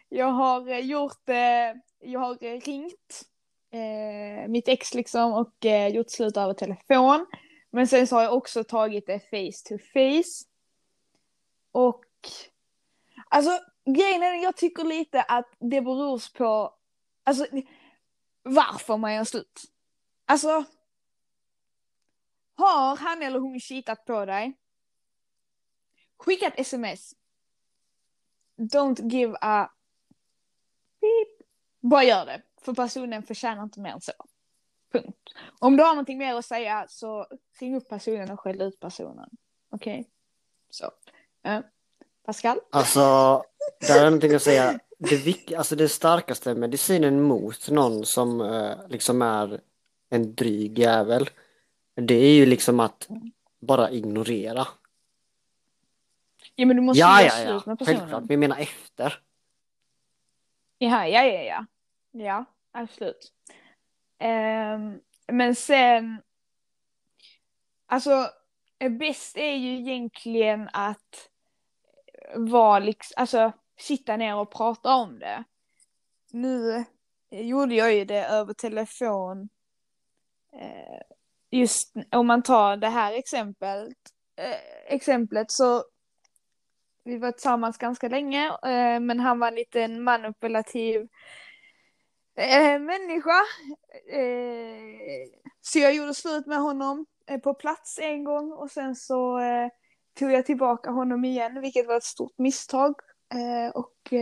Jag 0.09 0.27
har 0.27 0.71
eh, 0.71 0.79
gjort, 0.79 1.29
eh, 1.29 1.81
jag 2.01 2.21
har 2.21 2.45
eh, 2.45 2.61
ringt 2.61 3.25
eh, 3.71 4.49
mitt 4.49 4.69
ex 4.69 4.95
liksom 4.95 5.33
och 5.33 5.67
eh, 5.67 5.89
gjort 5.89 6.11
slut 6.11 6.37
över 6.37 6.55
telefon. 6.55 7.27
Men 7.71 7.87
sen 7.87 8.07
så 8.07 8.17
har 8.17 8.23
jag 8.23 8.35
också 8.35 8.65
tagit 8.65 9.07
det 9.07 9.21
face 9.21 9.69
to 9.69 9.79
face. 9.93 10.45
Och 11.73 12.05
alltså 13.29 13.51
grejen 13.85 14.23
är 14.23 14.43
jag 14.43 14.57
tycker 14.57 14.85
lite 14.85 15.23
att 15.23 15.49
det 15.59 15.81
beror 15.81 16.39
på, 16.39 16.75
alltså 17.25 17.47
varför 18.43 18.97
man 18.97 19.15
gör 19.15 19.25
slut. 19.25 19.63
Alltså, 20.27 20.65
har 22.55 22.97
han 22.97 23.23
eller 23.23 23.39
hon 23.39 23.61
kitat 23.61 24.05
på 24.05 24.25
dig? 24.25 24.55
Skicka 26.19 26.47
ett 26.47 26.61
sms. 26.61 27.15
Don't 28.57 29.11
give 29.11 29.37
a 29.41 29.71
beep. 31.01 31.49
Bara 31.81 32.05
gör 32.05 32.27
det, 32.27 32.43
för 32.61 32.73
personen 32.75 33.23
förtjänar 33.23 33.63
inte 33.63 33.81
mer 33.81 33.91
än 33.91 34.01
så. 34.01 34.13
Punkt. 34.93 35.17
Om 35.59 35.77
du 35.77 35.83
har 35.83 35.91
någonting 35.91 36.19
mer 36.19 36.35
att 36.35 36.45
säga 36.45 36.87
så 36.89 37.27
ring 37.61 37.77
upp 37.77 37.89
personen 37.89 38.31
och 38.31 38.41
skäll 38.41 38.63
ut 38.63 38.81
personen. 38.81 39.31
Okej? 39.71 40.09
Så. 40.71 40.85
Uh, 41.49 41.61
Pascal? 42.25 42.59
Alltså, 42.71 43.01
där 43.81 44.01
är 44.01 44.05
någonting 44.05 44.35
att 44.35 44.43
säga. 44.43 44.79
Det, 44.99 45.17
vik- 45.17 45.53
alltså 45.53 45.77
det 45.77 45.89
starkaste 45.89 46.55
medicinen 46.55 47.23
mot 47.23 47.71
någon 47.71 48.07
som 48.07 48.41
uh, 48.41 48.89
liksom 48.89 49.23
är 49.23 49.61
en 50.11 50.35
dryg 50.35 50.79
jävel. 50.79 51.31
Det 51.95 52.15
är 52.15 52.35
ju 52.35 52.47
liksom 52.47 52.81
att 52.81 53.09
bara 53.61 53.91
ignorera. 53.91 54.69
Ja 56.61 56.67
men 56.67 56.77
du 56.77 56.83
måste 56.83 57.01
Ja, 57.01 57.23
göra 57.23 57.41
ja. 57.43 57.47
slut 57.47 57.67
med 57.67 57.79
personen. 57.79 57.99
Självklart. 58.01 58.25
Jag 58.29 58.39
menar 58.39 58.59
efter. 58.59 59.21
Ja, 60.79 61.07
ja, 61.07 61.25
ja, 61.25 61.43
ja. 61.43 61.67
Ja, 62.11 62.45
absolut. 62.73 63.33
Ehm, 64.19 65.01
men 65.27 65.55
sen, 65.55 66.23
alltså, 67.87 68.31
bäst 68.99 69.37
är 69.37 69.55
ju 69.55 69.79
egentligen 69.79 70.69
att 70.73 71.29
vara 72.35 72.79
liksom, 72.79 73.15
alltså 73.17 73.53
sitta 73.79 74.17
ner 74.17 74.37
och 74.37 74.53
prata 74.53 74.95
om 74.95 75.19
det. 75.19 75.45
Nu 76.33 76.85
gjorde 77.31 77.75
jag 77.75 77.95
ju 77.95 78.05
det 78.05 78.25
över 78.27 78.55
telefon. 78.55 79.49
Eh, 80.53 81.01
just 81.51 81.95
om 82.13 82.27
man 82.27 82.43
tar 82.43 82.77
det 82.77 82.89
här 82.89 83.13
exemplet, 83.13 83.97
eh, 84.37 84.95
exemplet 84.95 85.51
så 85.51 85.85
vi 87.09 87.19
var 87.19 87.33
tillsammans 87.33 87.79
ganska 87.79 88.09
länge, 88.09 88.47
eh, 88.47 89.01
men 89.01 89.21
han 89.21 89.39
var 89.39 89.49
en 89.49 89.55
liten 89.55 90.03
manipulativ 90.03 91.09
eh, 92.35 92.79
människa. 92.79 93.41
Eh, 94.13 95.29
så 95.61 95.79
jag 95.79 95.95
gjorde 95.95 96.15
slut 96.15 96.47
med 96.47 96.59
honom 96.59 97.07
på 97.43 97.55
plats 97.55 97.99
en 97.99 98.25
gång 98.25 98.53
och 98.53 98.71
sen 98.71 98.97
så 98.97 99.41
tog 100.19 100.33
jag 100.33 100.47
tillbaka 100.47 100.91
honom 100.91 101.25
igen, 101.25 101.61
vilket 101.61 101.87
var 101.87 101.97
ett 101.97 102.05
stort 102.05 102.39
misstag. 102.39 102.95
Och 103.75 104.13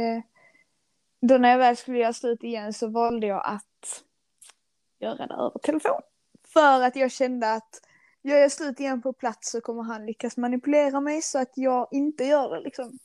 då 1.20 1.38
när 1.38 1.51
jag 1.51 1.59
väl 1.59 1.77
skulle 1.77 1.99
göra 1.99 2.12
slut 2.12 2.44
igen 2.44 2.72
så 2.72 2.88
valde 2.88 3.27
jag 3.27 3.42
att 3.44 4.05
göra 4.99 5.27
det 5.27 5.35
över 5.35 5.59
telefon. 5.59 6.01
För 6.49 6.83
att 6.83 6.96
jag 6.96 7.12
kände 7.12 7.53
att 7.53 7.86
gör 8.26 8.36
jag 8.36 8.52
slut 8.52 8.80
igen 8.80 9.02
på 9.02 9.12
plats 9.12 9.50
så 9.50 9.60
kommer 9.60 9.82
han 9.82 10.06
lyckas 10.06 10.36
manipulera 10.36 11.00
mig 11.00 11.22
så 11.22 11.38
att 11.38 11.52
jag 11.54 11.88
inte 11.90 12.24
gör 12.24 12.54
det 12.54 12.60
liksom. 12.60 12.98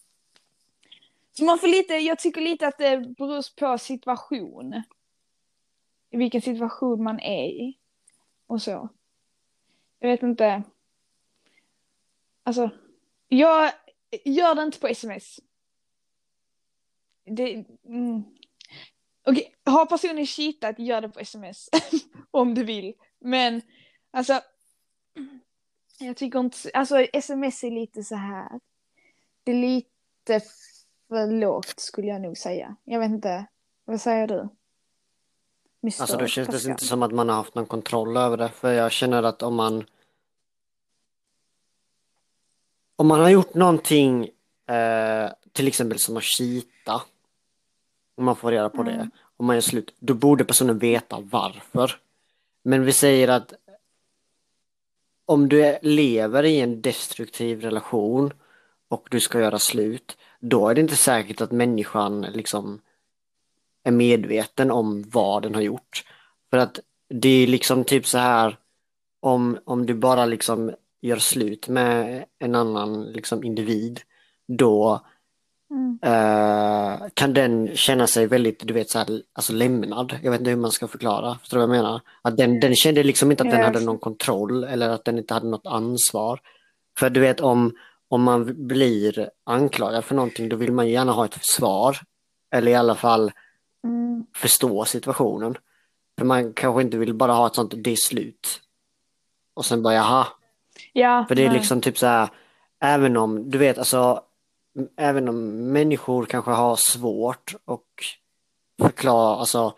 Så 1.32 1.44
man 1.44 1.60
får 1.60 1.68
lite, 1.68 1.94
jag 1.94 2.20
tycker 2.20 2.42
lite 2.42 2.68
att 2.68 2.78
det 2.78 2.98
beror 2.98 3.60
på 3.60 3.78
situation. 3.78 4.84
I 6.10 6.18
vilken 6.18 6.42
situation 6.42 7.04
man 7.04 7.20
är 7.20 7.46
i. 7.46 7.78
Och 8.48 8.62
så. 8.62 8.90
Jag 10.00 10.10
vet 10.10 10.24
inte. 10.24 10.64
Alltså, 12.44 12.70
jag 13.28 13.72
gör 14.26 14.56
det 14.56 14.64
inte 14.64 14.80
på 14.80 14.88
sms. 14.88 15.40
Det, 17.24 17.66
mm. 17.86 18.24
Okej, 19.24 19.56
har 19.66 19.86
personen 19.86 20.26
cheatat, 20.26 20.80
gör 20.80 21.02
det 21.02 21.10
på 21.10 21.20
sms. 21.20 21.70
Om 22.32 22.54
du 22.54 22.64
vill. 22.64 22.94
Men, 23.20 23.62
alltså. 24.12 24.42
Jag 26.00 26.18
tycker 26.18 26.40
inte, 26.40 26.58
alltså 26.74 26.98
sms 27.00 27.64
är 27.64 27.72
lite 27.72 28.04
så 28.04 28.16
här. 28.16 28.60
Det 29.44 29.52
är 29.52 29.56
lite 29.56 30.42
för 31.08 31.28
lågt 31.32 31.80
skulle 31.80 32.08
jag 32.08 32.22
nog 32.22 32.38
säga. 32.38 32.76
Jag 32.84 33.00
vet 33.00 33.12
inte, 33.12 33.46
vad 33.86 34.02
säger 34.02 34.28
du? 34.28 34.50
Mr. 35.84 36.02
Alltså 36.02 36.18
då 36.18 36.28
känns 36.28 36.64
det 36.64 36.72
inte 36.72 36.86
som 36.86 37.04
att 37.04 37.12
man 37.12 37.30
har 37.30 37.36
haft 37.36 37.56
någon 37.56 37.66
kontroll 37.66 38.18
över 38.18 38.38
det. 38.38 38.50
För 38.50 38.72
jag 38.72 38.92
känner 38.92 39.24
att 39.24 39.42
om 39.44 39.56
man 39.56 39.86
om 42.96 43.08
man 43.08 43.20
har 43.20 43.30
gjort 43.30 43.54
någonting 43.54 44.24
eh, 44.68 45.32
till 45.52 45.68
exempel 45.68 46.00
som 46.00 46.18
att 46.18 46.24
cheata 46.24 47.02
om 48.16 48.26
man 48.26 48.36
får 48.36 48.52
reda 48.52 48.70
på 48.70 48.84
det, 48.84 48.92
Mm. 48.92 49.12
om 49.38 49.46
man 49.46 49.56
gör 49.56 49.62
slut, 49.62 49.96
då 50.00 50.14
borde 50.14 50.46
personen 50.46 50.80
veta 50.80 51.20
varför. 51.20 51.92
Men 52.64 52.86
vi 52.86 52.94
säger 52.94 53.28
att 53.28 53.54
om 55.32 55.50
du 55.50 55.78
lever 55.82 56.44
i 56.44 56.60
en 56.60 56.82
destruktiv 56.82 57.62
relation 57.62 58.34
och 58.90 59.08
du 59.12 59.20
ska 59.20 59.40
göra 59.40 59.60
slut, 59.60 60.18
då 60.40 60.70
är 60.70 60.76
det 60.76 60.82
inte 60.82 60.96
säkert 60.96 61.42
att 61.42 61.52
människan 61.52 62.22
liksom 62.22 62.82
är 63.84 63.92
medveten 63.92 64.72
om 64.72 65.04
vad 65.10 65.44
den 65.44 65.56
har 65.56 65.62
gjort. 65.62 66.04
För 66.50 66.58
att 66.58 66.80
det 67.10 67.30
är 67.30 67.48
liksom 67.48 67.84
typ 67.84 68.08
så 68.08 68.18
här 68.18 68.58
om, 69.20 69.60
om 69.66 69.86
du 69.86 69.94
bara 69.94 70.26
liksom 70.26 70.72
gör 71.02 71.18
slut 71.18 71.68
med 71.68 72.26
en 72.40 72.56
annan 72.56 73.04
liksom 73.04 73.44
individ, 73.44 74.00
då 74.48 75.06
Mm. 75.72 76.00
eh, 76.02 77.08
kan 77.14 77.34
den 77.34 77.76
känna 77.76 78.08
sig 78.08 78.28
väldigt, 78.28 78.68
du 78.68 78.74
vet 78.74 78.90
så 78.90 79.00
här, 79.00 79.22
alltså 79.34 79.54
lämnad. 79.54 80.20
Jag 80.24 80.32
vet 80.32 80.40
inte 80.40 80.50
hur 80.50 80.58
man 80.58 80.72
ska 80.72 80.88
förklara, 80.88 81.38
förstår 81.40 81.58
du 81.58 81.68
vad 81.68 81.76
jag 81.76 81.84
menar? 81.84 82.02
Att 82.22 82.38
den, 82.38 82.60
den 82.60 82.76
kände 82.76 83.04
liksom 83.04 83.32
inte 83.32 83.44
att 83.44 83.50
den 83.50 83.60
Ja, 83.60 83.66
jag 83.66 83.74
hade 83.74 83.86
någon 83.86 84.00
kontroll 84.00 84.64
eller 84.64 84.90
att 84.90 85.06
den 85.06 85.18
inte 85.18 85.34
hade 85.34 85.48
något 85.48 85.68
ansvar. 85.68 86.40
För 87.00 87.10
du 87.10 87.20
vet 87.20 87.40
om, 87.40 87.76
om 88.10 88.24
man 88.24 88.68
blir 88.68 89.30
anklagad 89.44 90.06
för 90.06 90.16
någonting 90.16 90.50
då 90.50 90.56
vill 90.56 90.72
man 90.72 90.90
gärna 90.90 91.12
ha 91.12 91.26
ett 91.26 91.36
försvar. 91.36 91.98
Eller 92.56 92.72
i 92.72 92.76
alla 92.76 92.96
fall 92.96 93.32
Mm. 93.84 94.26
förstå 94.36 94.86
situationen. 94.86 95.58
För 96.18 96.26
man 96.26 96.54
kanske 96.54 96.82
inte 96.82 96.98
vill 96.98 97.14
bara 97.14 97.32
ha 97.34 97.48
ett 97.48 97.56
sånt, 97.56 97.74
det 97.78 97.92
är 97.92 97.96
slut. 97.96 98.62
Och 99.54 99.66
sen 99.66 99.84
bara 99.84 99.94
jaha, 99.94 100.28
Ja, 100.94 101.26
för 101.28 101.36
det 101.36 101.44
är 101.44 101.50
nej. 101.50 101.58
liksom 101.58 101.82
typ 101.82 101.98
så 101.98 102.06
här, 102.06 102.30
även 102.80 103.18
om, 103.18 103.50
du 103.50 103.58
vet 103.58 103.78
alltså, 103.78 104.22
även 104.98 105.30
om 105.30 105.72
människor 105.72 106.26
kanske 106.26 106.52
har 106.52 106.76
svårt 106.76 107.56
och 107.66 107.88
förklara, 108.82 109.36
alltså 109.36 109.74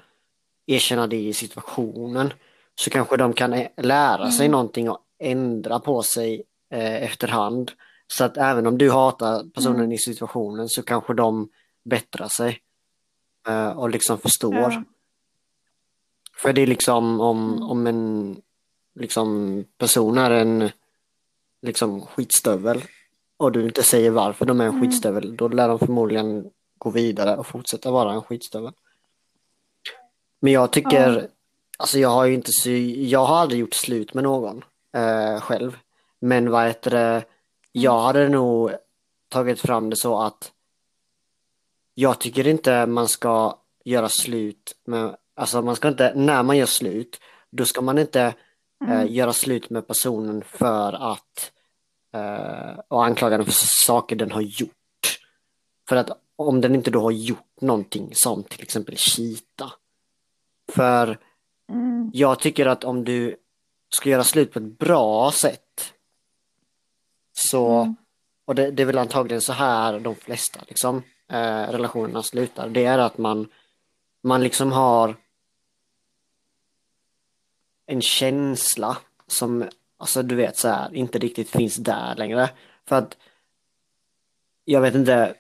erkänna 0.67 1.07
det 1.07 1.19
i 1.27 1.33
situationen, 1.33 2.33
så 2.75 2.89
kanske 2.89 3.17
de 3.17 3.33
kan 3.33 3.65
lära 3.77 4.31
sig 4.31 4.45
Mm. 4.45 4.51
någonting 4.51 4.89
och 4.89 4.99
ändra 5.19 5.79
på 5.79 6.03
sig 6.03 6.43
eh, 6.69 7.03
efterhand. 7.03 7.71
Så 8.07 8.23
att 8.23 8.37
även 8.37 8.67
om 8.67 8.77
du 8.77 8.91
hatar 8.91 9.43
personen 9.53 9.75
Mm. 9.79 9.91
i 9.91 9.97
situationen 9.97 10.69
så 10.69 10.83
kanske 10.83 11.13
de 11.13 11.49
bättrar 11.85 12.27
sig 12.27 12.59
eh, 13.47 13.69
och 13.69 13.89
liksom 13.89 14.17
förstår. 14.17 14.55
Ja. 14.55 14.83
För 16.37 16.53
det 16.53 16.61
är 16.61 16.67
liksom 16.67 17.21
om, 17.21 17.53
Mm. 17.53 17.63
om 17.63 17.87
en 17.87 18.41
liksom, 18.95 19.63
person 19.77 20.17
är 20.17 20.31
en 20.31 20.69
liksom, 21.61 22.01
skitstövel 22.01 22.83
och 23.37 23.51
du 23.51 23.63
inte 23.65 23.83
säger 23.83 24.11
varför 24.11 24.45
de 24.45 24.61
är 24.61 24.65
en 24.65 24.69
Mm. 24.75 24.81
skitstövel, 24.81 25.35
då 25.37 25.47
lär 25.47 25.67
de 25.67 25.79
förmodligen 25.79 26.49
gå 26.77 26.89
vidare 26.89 27.37
och 27.37 27.47
fortsätta 27.47 27.91
vara 27.91 28.13
en 28.13 28.21
skitstövel. 28.21 28.73
Men 30.39 30.53
jag 30.53 30.71
tycker, 30.71 31.09
Ja. 31.21 31.27
alltså 31.77 31.99
jag 31.99 32.09
har 32.09 32.25
ju 32.25 32.33
inte 32.33 32.51
jag 32.71 33.25
har 33.25 33.35
aldrig 33.37 33.59
gjort 33.61 33.73
slut 33.73 34.13
med 34.13 34.23
någon 34.23 34.63
eh, 34.95 35.41
själv. 35.41 35.77
Men 36.19 36.51
vad 36.51 36.67
heter 36.67 36.91
det, 36.91 37.23
jag 37.71 37.99
hade 37.99 38.29
nog 38.29 38.71
tagit 39.29 39.59
fram 39.59 39.89
det 39.89 39.95
så 39.95 40.19
att 40.21 40.51
jag 41.95 42.19
tycker 42.19 42.47
inte 42.47 42.85
man 42.85 43.07
ska 43.07 43.57
göra 43.85 44.09
slut 44.09 44.75
med, 44.85 45.15
alltså 45.35 45.61
man 45.61 45.75
ska 45.75 45.87
inte, 45.87 46.13
när 46.15 46.43
man 46.43 46.57
gör 46.57 46.65
slut, 46.65 47.19
då 47.49 47.65
ska 47.65 47.81
man 47.81 47.97
inte 47.97 48.21
eh, 48.21 48.33
Mm. 48.91 49.07
göra 49.13 49.33
slut 49.33 49.69
med 49.69 49.87
personen 49.87 50.43
för 50.47 50.93
att 51.11 51.51
och 52.87 53.05
anklaga 53.05 53.37
den 53.37 53.45
för 53.45 53.53
saker 53.87 54.15
den 54.15 54.31
har 54.31 54.41
gjort. 54.41 55.19
För 55.89 55.95
att 55.95 56.09
om 56.35 56.61
den 56.61 56.75
inte 56.75 56.91
då 56.91 57.01
har 57.01 57.11
gjort 57.11 57.61
någonting 57.61 58.09
som 58.13 58.43
till 58.43 58.61
exempel 58.61 58.95
cheata. 58.97 59.71
För 60.71 61.19
Mm. 61.69 62.11
jag 62.13 62.39
tycker 62.39 62.65
att 62.65 62.83
om 62.83 63.03
du 63.03 63.35
ska 63.89 64.09
göra 64.09 64.23
slut 64.23 64.53
på 64.53 64.59
ett 64.59 64.79
bra 64.79 65.31
sätt 65.31 65.93
så, 67.33 67.77
Mm. 67.77 67.95
och 68.45 68.55
det, 68.55 68.71
det 68.71 68.81
är 68.83 68.87
väl 68.87 68.97
antagligen 68.97 69.41
så 69.41 69.53
här 69.53 69.99
de 69.99 70.15
flesta 70.15 70.59
liksom, 70.67 71.03
eh, 71.27 71.67
relationerna 71.71 72.23
slutar, 72.23 72.69
det 72.69 72.85
är 72.85 72.97
att 72.97 73.17
man, 73.17 73.49
man 74.23 74.43
liksom 74.43 74.71
har 74.71 75.15
en 77.85 78.01
känsla 78.01 78.97
som, 79.27 79.69
alltså 80.03 80.23
du 80.23 80.35
vet 80.35 80.57
så 80.57 80.67
här, 80.67 80.95
inte 80.95 81.19
riktigt 81.19 81.49
finns 81.49 81.75
där 81.75 82.15
längre. 82.15 82.49
För 82.85 82.95
att 82.95 83.17
jag 84.65 84.81
vet 84.81 84.95
inte, 84.95 85.35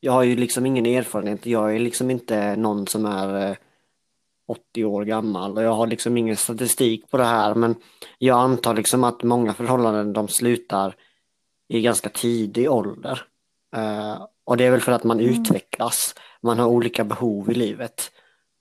jag 0.00 0.12
har 0.12 0.22
ju 0.22 0.36
liksom 0.36 0.66
ingen 0.66 0.86
erfarenhet, 0.86 1.46
jag 1.46 1.74
är 1.74 1.78
liksom 1.78 2.10
inte 2.10 2.56
någon 2.56 2.86
som 2.86 3.06
är 3.06 3.50
eh, 3.50 3.56
80 4.46 4.84
år 4.84 5.04
gammal 5.04 5.56
och 5.56 5.62
jag 5.62 5.74
har 5.74 5.86
liksom 5.86 6.16
ingen 6.16 6.36
statistik 6.36 7.10
på 7.10 7.16
det 7.16 7.24
här 7.24 7.54
men 7.54 7.74
jag 8.18 8.38
antar 8.40 8.74
liksom 8.74 9.04
att 9.04 9.22
många 9.22 9.54
förhållanden 9.54 10.12
de 10.12 10.28
slutar 10.28 10.94
i 11.68 11.80
ganska 11.80 12.08
tidig 12.08 12.70
ålder. 12.70 13.22
Eh, 13.76 14.26
och 14.44 14.56
det 14.56 14.64
är 14.64 14.70
väl 14.70 14.80
för 14.80 14.92
att 14.92 15.04
man 15.04 15.20
Mm. 15.20 15.30
utvecklas, 15.32 16.14
man 16.40 16.58
har 16.58 16.66
olika 16.66 17.04
behov 17.04 17.50
i 17.50 17.54
livet. 17.54 18.10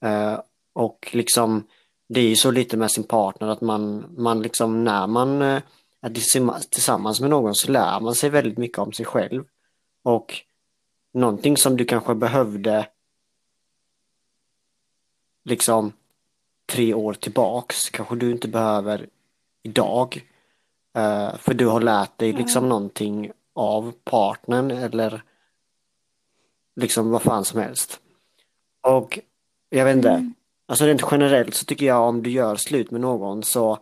Eh, 0.06 0.40
och 0.74 1.10
liksom 1.14 1.64
det 2.08 2.20
är 2.20 2.28
ju 2.30 2.36
så 2.36 2.52
lite 2.52 2.78
med 2.78 2.92
sin 2.92 3.04
partner 3.04 3.48
att 3.48 3.62
man, 3.62 4.06
man 4.18 4.42
liksom 4.42 4.84
när 4.84 5.08
man 5.08 5.42
eh, 5.42 5.62
är 6.02 6.10
tillsammans- 6.70 7.22
med 7.22 7.30
någon 7.30 7.56
så 7.56 7.72
lär 7.72 8.00
man 8.00 8.16
sig 8.16 8.30
väldigt 8.30 8.58
mycket 8.58 8.78
om 8.78 8.92
sig 8.92 9.06
själv. 9.06 9.44
Och 10.04 10.34
någonting 11.14 11.58
som 11.58 11.78
du 11.78 11.86
kanske 11.86 12.16
behövde 12.16 12.88
liksom 15.44 15.94
tre 16.66 16.94
år 16.94 17.14
tillbaks 17.14 17.90
kanske 17.90 18.16
du 18.16 18.32
inte 18.32 18.48
behöver 18.48 19.10
idag. 19.64 20.30
Eh, 20.96 21.36
för 21.38 21.54
du 21.54 21.68
har 21.68 21.82
lärt 21.82 22.18
dig 22.18 22.34
liksom 22.34 22.64
Ja. 22.64 22.70
någonting 22.70 23.32
av 23.54 23.94
partnern 24.04 24.72
eller 24.72 25.24
liksom 26.76 27.10
vad 27.12 27.22
fan 27.22 27.46
som 27.46 27.60
helst. 27.60 28.00
Och 28.82 29.20
jag 29.70 29.86
vet 29.86 29.96
inte, 29.96 30.10
Mm. 30.10 30.34
Alltså 30.74 30.86
rent 30.86 31.04
generellt 31.12 31.56
så 31.56 31.66
tycker 31.66 31.86
jag 31.86 32.02
om 32.02 32.24
du 32.24 32.30
gör 32.30 32.56
slut 32.56 32.92
med 32.92 33.02
någon 33.02 33.44
så 33.44 33.80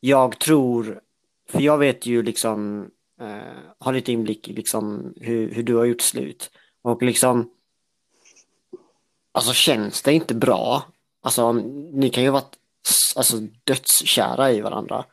jag 0.00 0.38
tror, 0.38 1.00
för 1.48 1.60
jag 1.60 1.78
vet 1.78 2.06
ju 2.06 2.22
liksom, 2.22 2.90
eh, 3.20 3.58
har 3.78 3.92
lite 3.92 4.12
inblick 4.12 4.48
i 4.48 4.52
liksom 4.52 5.14
hur, 5.16 5.54
hur 5.54 5.62
du 5.62 5.74
har 5.74 5.84
gjort 5.84 6.00
slut. 6.00 6.50
Och 6.82 7.02
liksom, 7.02 7.50
alltså 9.32 9.52
känns 9.52 10.02
det 10.02 10.12
inte 10.12 10.34
bra, 10.34 10.82
alltså 11.22 11.52
ni 11.52 12.10
kan 12.10 12.24
ju 12.24 12.30
vara 12.30 12.44
alltså, 13.16 13.36
dödskära 13.64 14.52
i 14.52 14.60
varandra. 14.60 15.04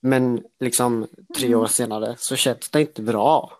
Men 0.00 0.44
liksom 0.60 1.06
tre 1.36 1.46
Mm. 1.46 1.60
år 1.60 1.66
senare 1.66 2.14
så 2.18 2.36
känns 2.36 2.68
det 2.68 2.80
inte 2.80 3.02
bra. 3.02 3.58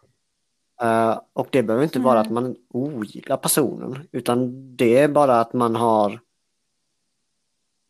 Eh, 0.80 1.20
och 1.32 1.48
det 1.50 1.62
behöver 1.62 1.84
inte 1.84 1.98
vara 1.98 2.14
Nej. 2.14 2.22
att 2.22 2.32
man 2.32 2.56
ogillar 2.68 3.36
personen, 3.36 4.08
utan 4.12 4.50
det 4.76 4.98
är 4.98 5.08
bara 5.08 5.40
att 5.40 5.52
man 5.52 5.76
har, 5.76 6.20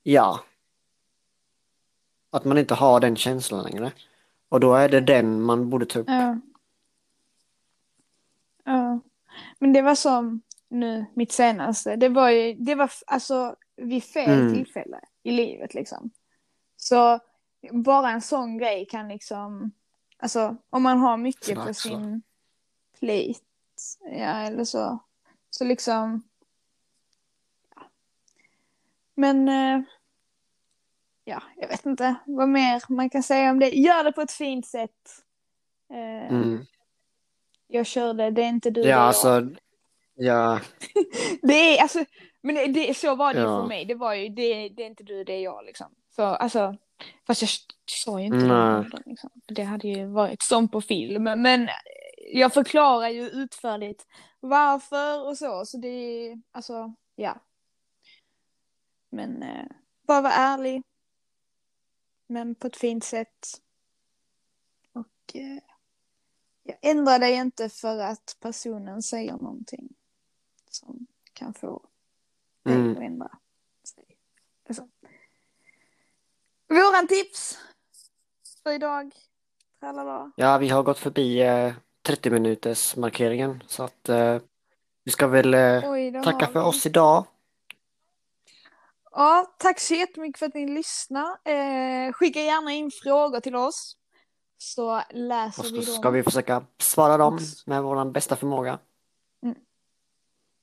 ja, 0.03 0.41
att 2.31 2.45
man 2.45 2.59
inte 2.59 2.75
har 2.75 3.01
den 3.01 3.17
känslan 3.17 3.65
längre. 3.65 3.93
Och 4.49 4.61
då 4.61 4.75
är 4.75 4.89
det 4.89 5.01
den 5.01 5.43
man 5.43 5.71
borde 5.71 5.87
ta 5.87 5.99
upp. 5.99 6.09
Ja. 6.09 6.39
Ja. 8.65 9.01
Men 9.59 9.73
det 9.73 9.83
var 9.83 9.95
som 9.95 10.43
nu, 10.69 11.07
mitt 11.15 11.33
senaste. 11.33 11.97
Det 11.97 12.09
var 12.09 12.31
ju, 12.31 12.55
det 12.55 12.75
var 12.75 12.91
alltså 13.07 13.57
vid 13.77 14.05
fel 14.05 14.41
Mm. 14.41 14.55
tillfälle 14.55 15.01
i 15.23 15.31
livet 15.31 15.75
liksom. 15.75 16.11
Så 16.77 17.21
bara 17.73 18.11
en 18.11 18.23
sån 18.23 18.59
grej 18.59 18.87
kan 18.87 19.09
liksom, 19.09 19.71
alltså 20.19 20.57
om 20.71 20.83
man 20.83 20.99
har 20.99 21.17
mycket 21.17 21.57
på 21.57 21.63
Slags, 21.63 21.87
va? 21.87 21.91
sin 21.91 22.23
plate, 23.01 23.41
ja 24.03 24.41
eller 24.41 24.65
så, 24.65 24.99
så 25.51 25.65
liksom, 25.65 26.23
ja. 27.75 27.83
Men, 29.15 29.49
eh, 29.49 29.83
ja, 31.25 31.43
jag 31.57 31.69
vet 31.69 31.87
inte 31.87 32.15
vad 32.27 32.49
mer 32.49 32.83
man 32.89 33.11
kan 33.11 33.23
säga 33.23 33.51
om 33.51 33.59
det. 33.59 33.69
Gör 33.69 34.05
det 34.05 34.13
på 34.13 34.21
ett 34.21 34.33
fint 34.33 34.67
sätt. 34.67 35.23
Eh, 35.91 36.33
Mm. 36.35 36.65
Jag 37.69 37.87
körde, 37.87 38.31
det 38.31 38.43
är 38.43 38.49
inte 38.49 38.71
du, 38.71 38.81
Ja, 38.81 38.97
alltså, 38.97 39.49
ja, 40.15 40.61
Det 41.43 41.79
är 41.79 41.83
alltså, 41.83 42.05
men 42.43 42.73
det, 42.73 42.97
så 42.97 43.15
var 43.15 43.35
det 43.35 43.41
Ja. 43.41 43.61
för 43.61 43.69
mig. 43.69 43.85
Det 43.85 43.95
var 43.95 44.15
ju, 44.15 44.29
det, 44.29 44.69
det 44.69 44.83
är 44.83 44.87
inte 44.87 45.03
du, 45.05 45.25
det 45.25 45.33
är 45.33 45.41
jag 45.43 45.65
liksom. 45.65 45.87
Så 46.17 46.23
alltså, 46.23 46.77
fast 47.27 47.43
jag 47.43 47.51
sa 47.91 48.21
ju 48.21 48.27
inte 48.27 48.37
Nej. 48.47 48.85
det. 48.91 49.03
Liksom. 49.11 49.31
Det 49.47 49.63
hade 49.63 49.89
ju 49.89 50.07
varit 50.07 50.43
som 50.43 50.69
på 50.69 50.81
film. 50.81 51.23
Men 51.23 51.69
jag 52.33 52.55
förklarar 52.55 53.09
ju 53.09 53.29
utförligt 53.29 54.07
varför 54.41 55.27
och 55.27 55.39
så. 55.39 55.67
Så 55.67 55.77
det 55.77 55.89
är, 55.89 56.43
alltså, 56.53 56.95
ja. 57.15 57.41
Men 59.11 59.43
eh, 59.43 59.67
bara 60.03 60.21
vara 60.21 60.33
ärlig. 60.33 60.83
Men 62.27 62.55
på 62.55 62.67
ett 62.67 62.77
fint 62.77 63.05
sätt. 63.05 63.63
Och 64.93 65.37
eh, 65.37 65.59
jag 66.63 66.77
ändrar 66.83 67.19
dig 67.19 67.35
inte 67.35 67.69
för 67.69 67.99
att 67.99 68.37
personen 68.41 69.03
säger 69.03 69.33
någonting 69.33 69.89
som 70.71 71.07
kan 71.33 71.55
få 71.55 71.83
dig 72.63 72.75
Mm. 72.75 72.93
att 72.93 72.99
ändra 73.03 73.39
sig. 73.85 74.05
Alltså. 74.69 74.89
Våran 76.69 77.09
tips 77.09 77.59
för 78.63 78.73
idag. 78.73 79.15
Tralala. 79.81 80.33
Ja, 80.37 80.59
vi 80.59 80.69
har 80.69 80.83
gått 80.83 80.99
förbi 80.99 81.41
eh, 81.41 81.75
30 82.07 82.31
minuters 82.31 82.97
markeringen 82.97 83.63
så 83.67 83.83
att 83.83 84.09
eh, 84.09 84.39
vi 85.05 85.13
ska 85.13 85.27
väl 85.27 85.55
eh, 85.55 85.91
Oj, 85.91 86.23
tacka 86.25 86.47
för 86.47 86.65
oss 86.65 86.87
idag. 86.87 87.25
Ja, 89.11 89.55
tack 89.59 89.81
så 89.81 89.95
jättemycket 89.95 90.39
för 90.39 90.47
att 90.47 90.55
ni 90.55 90.67
lyssnar. 90.69 91.29
Eh, 91.45 92.13
skicka 92.13 92.41
gärna 92.41 92.73
in 92.73 92.91
frågor 93.03 93.41
till 93.41 93.57
oss. 93.57 93.97
Så 94.59 95.03
läser 95.11 95.63
Och 95.63 95.67
vi 95.67 95.83
så 95.83 95.91
dem. 95.93 96.01
ska 96.01 96.11
vi 96.11 96.23
försöka 96.23 96.63
svara 96.79 97.17
dem 97.17 97.35
Och- 97.35 97.41
med 97.67 97.83
vår 97.83 98.05
bästa 98.11 98.37
förmåga. 98.37 98.79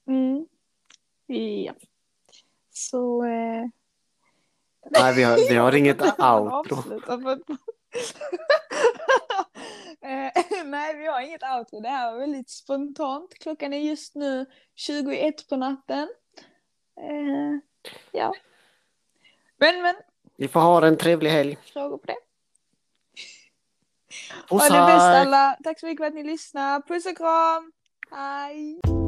Mm. 0.07 0.45
Ja. 1.65 1.73
Så... 2.73 3.23
Eh... 3.25 3.65
Nej, 4.89 5.15
vi 5.15 5.23
har, 5.23 5.49
vi 5.49 5.55
har 5.55 5.75
inget 5.75 6.01
outro. 6.01 6.77
Eh, 10.01 10.43
Nej, 10.65 10.97
vi 10.97 11.05
har 11.07 11.21
inget 11.21 11.43
outro. 11.57 11.79
Det 11.79 11.89
här 11.89 12.11
var 12.11 12.19
väldigt 12.19 12.49
spontant. 12.49 13.33
Klockan 13.33 13.73
är 13.73 13.77
just 13.77 14.15
nu 14.15 14.45
21 14.75 15.49
på 15.49 15.55
natten. 15.55 16.07
Eh, 16.99 17.59
ja. 18.11 18.33
Men, 19.57 19.81
men, 19.81 19.95
Vi 20.37 20.47
får 20.47 20.59
ha 20.59 20.87
en 20.87 20.97
trevlig 20.97 21.29
helg. 21.29 21.57
frågor 21.73 21.97
på 21.97 22.05
det? 22.05 22.17
Puss 24.49 24.69
Ha 24.69 24.87
det 24.87 24.93
bäst 24.93 25.27
alla. 25.27 25.57
Tack 25.63 25.79
så 25.79 25.85
mycket 25.85 26.01
för 26.03 26.07
att 26.07 26.13
ni 26.13 26.23
lyssnar. 26.23 26.81
Puss 26.81 27.05
och 27.05 27.17
kram. 27.17 27.71
Hej. 28.11 29.02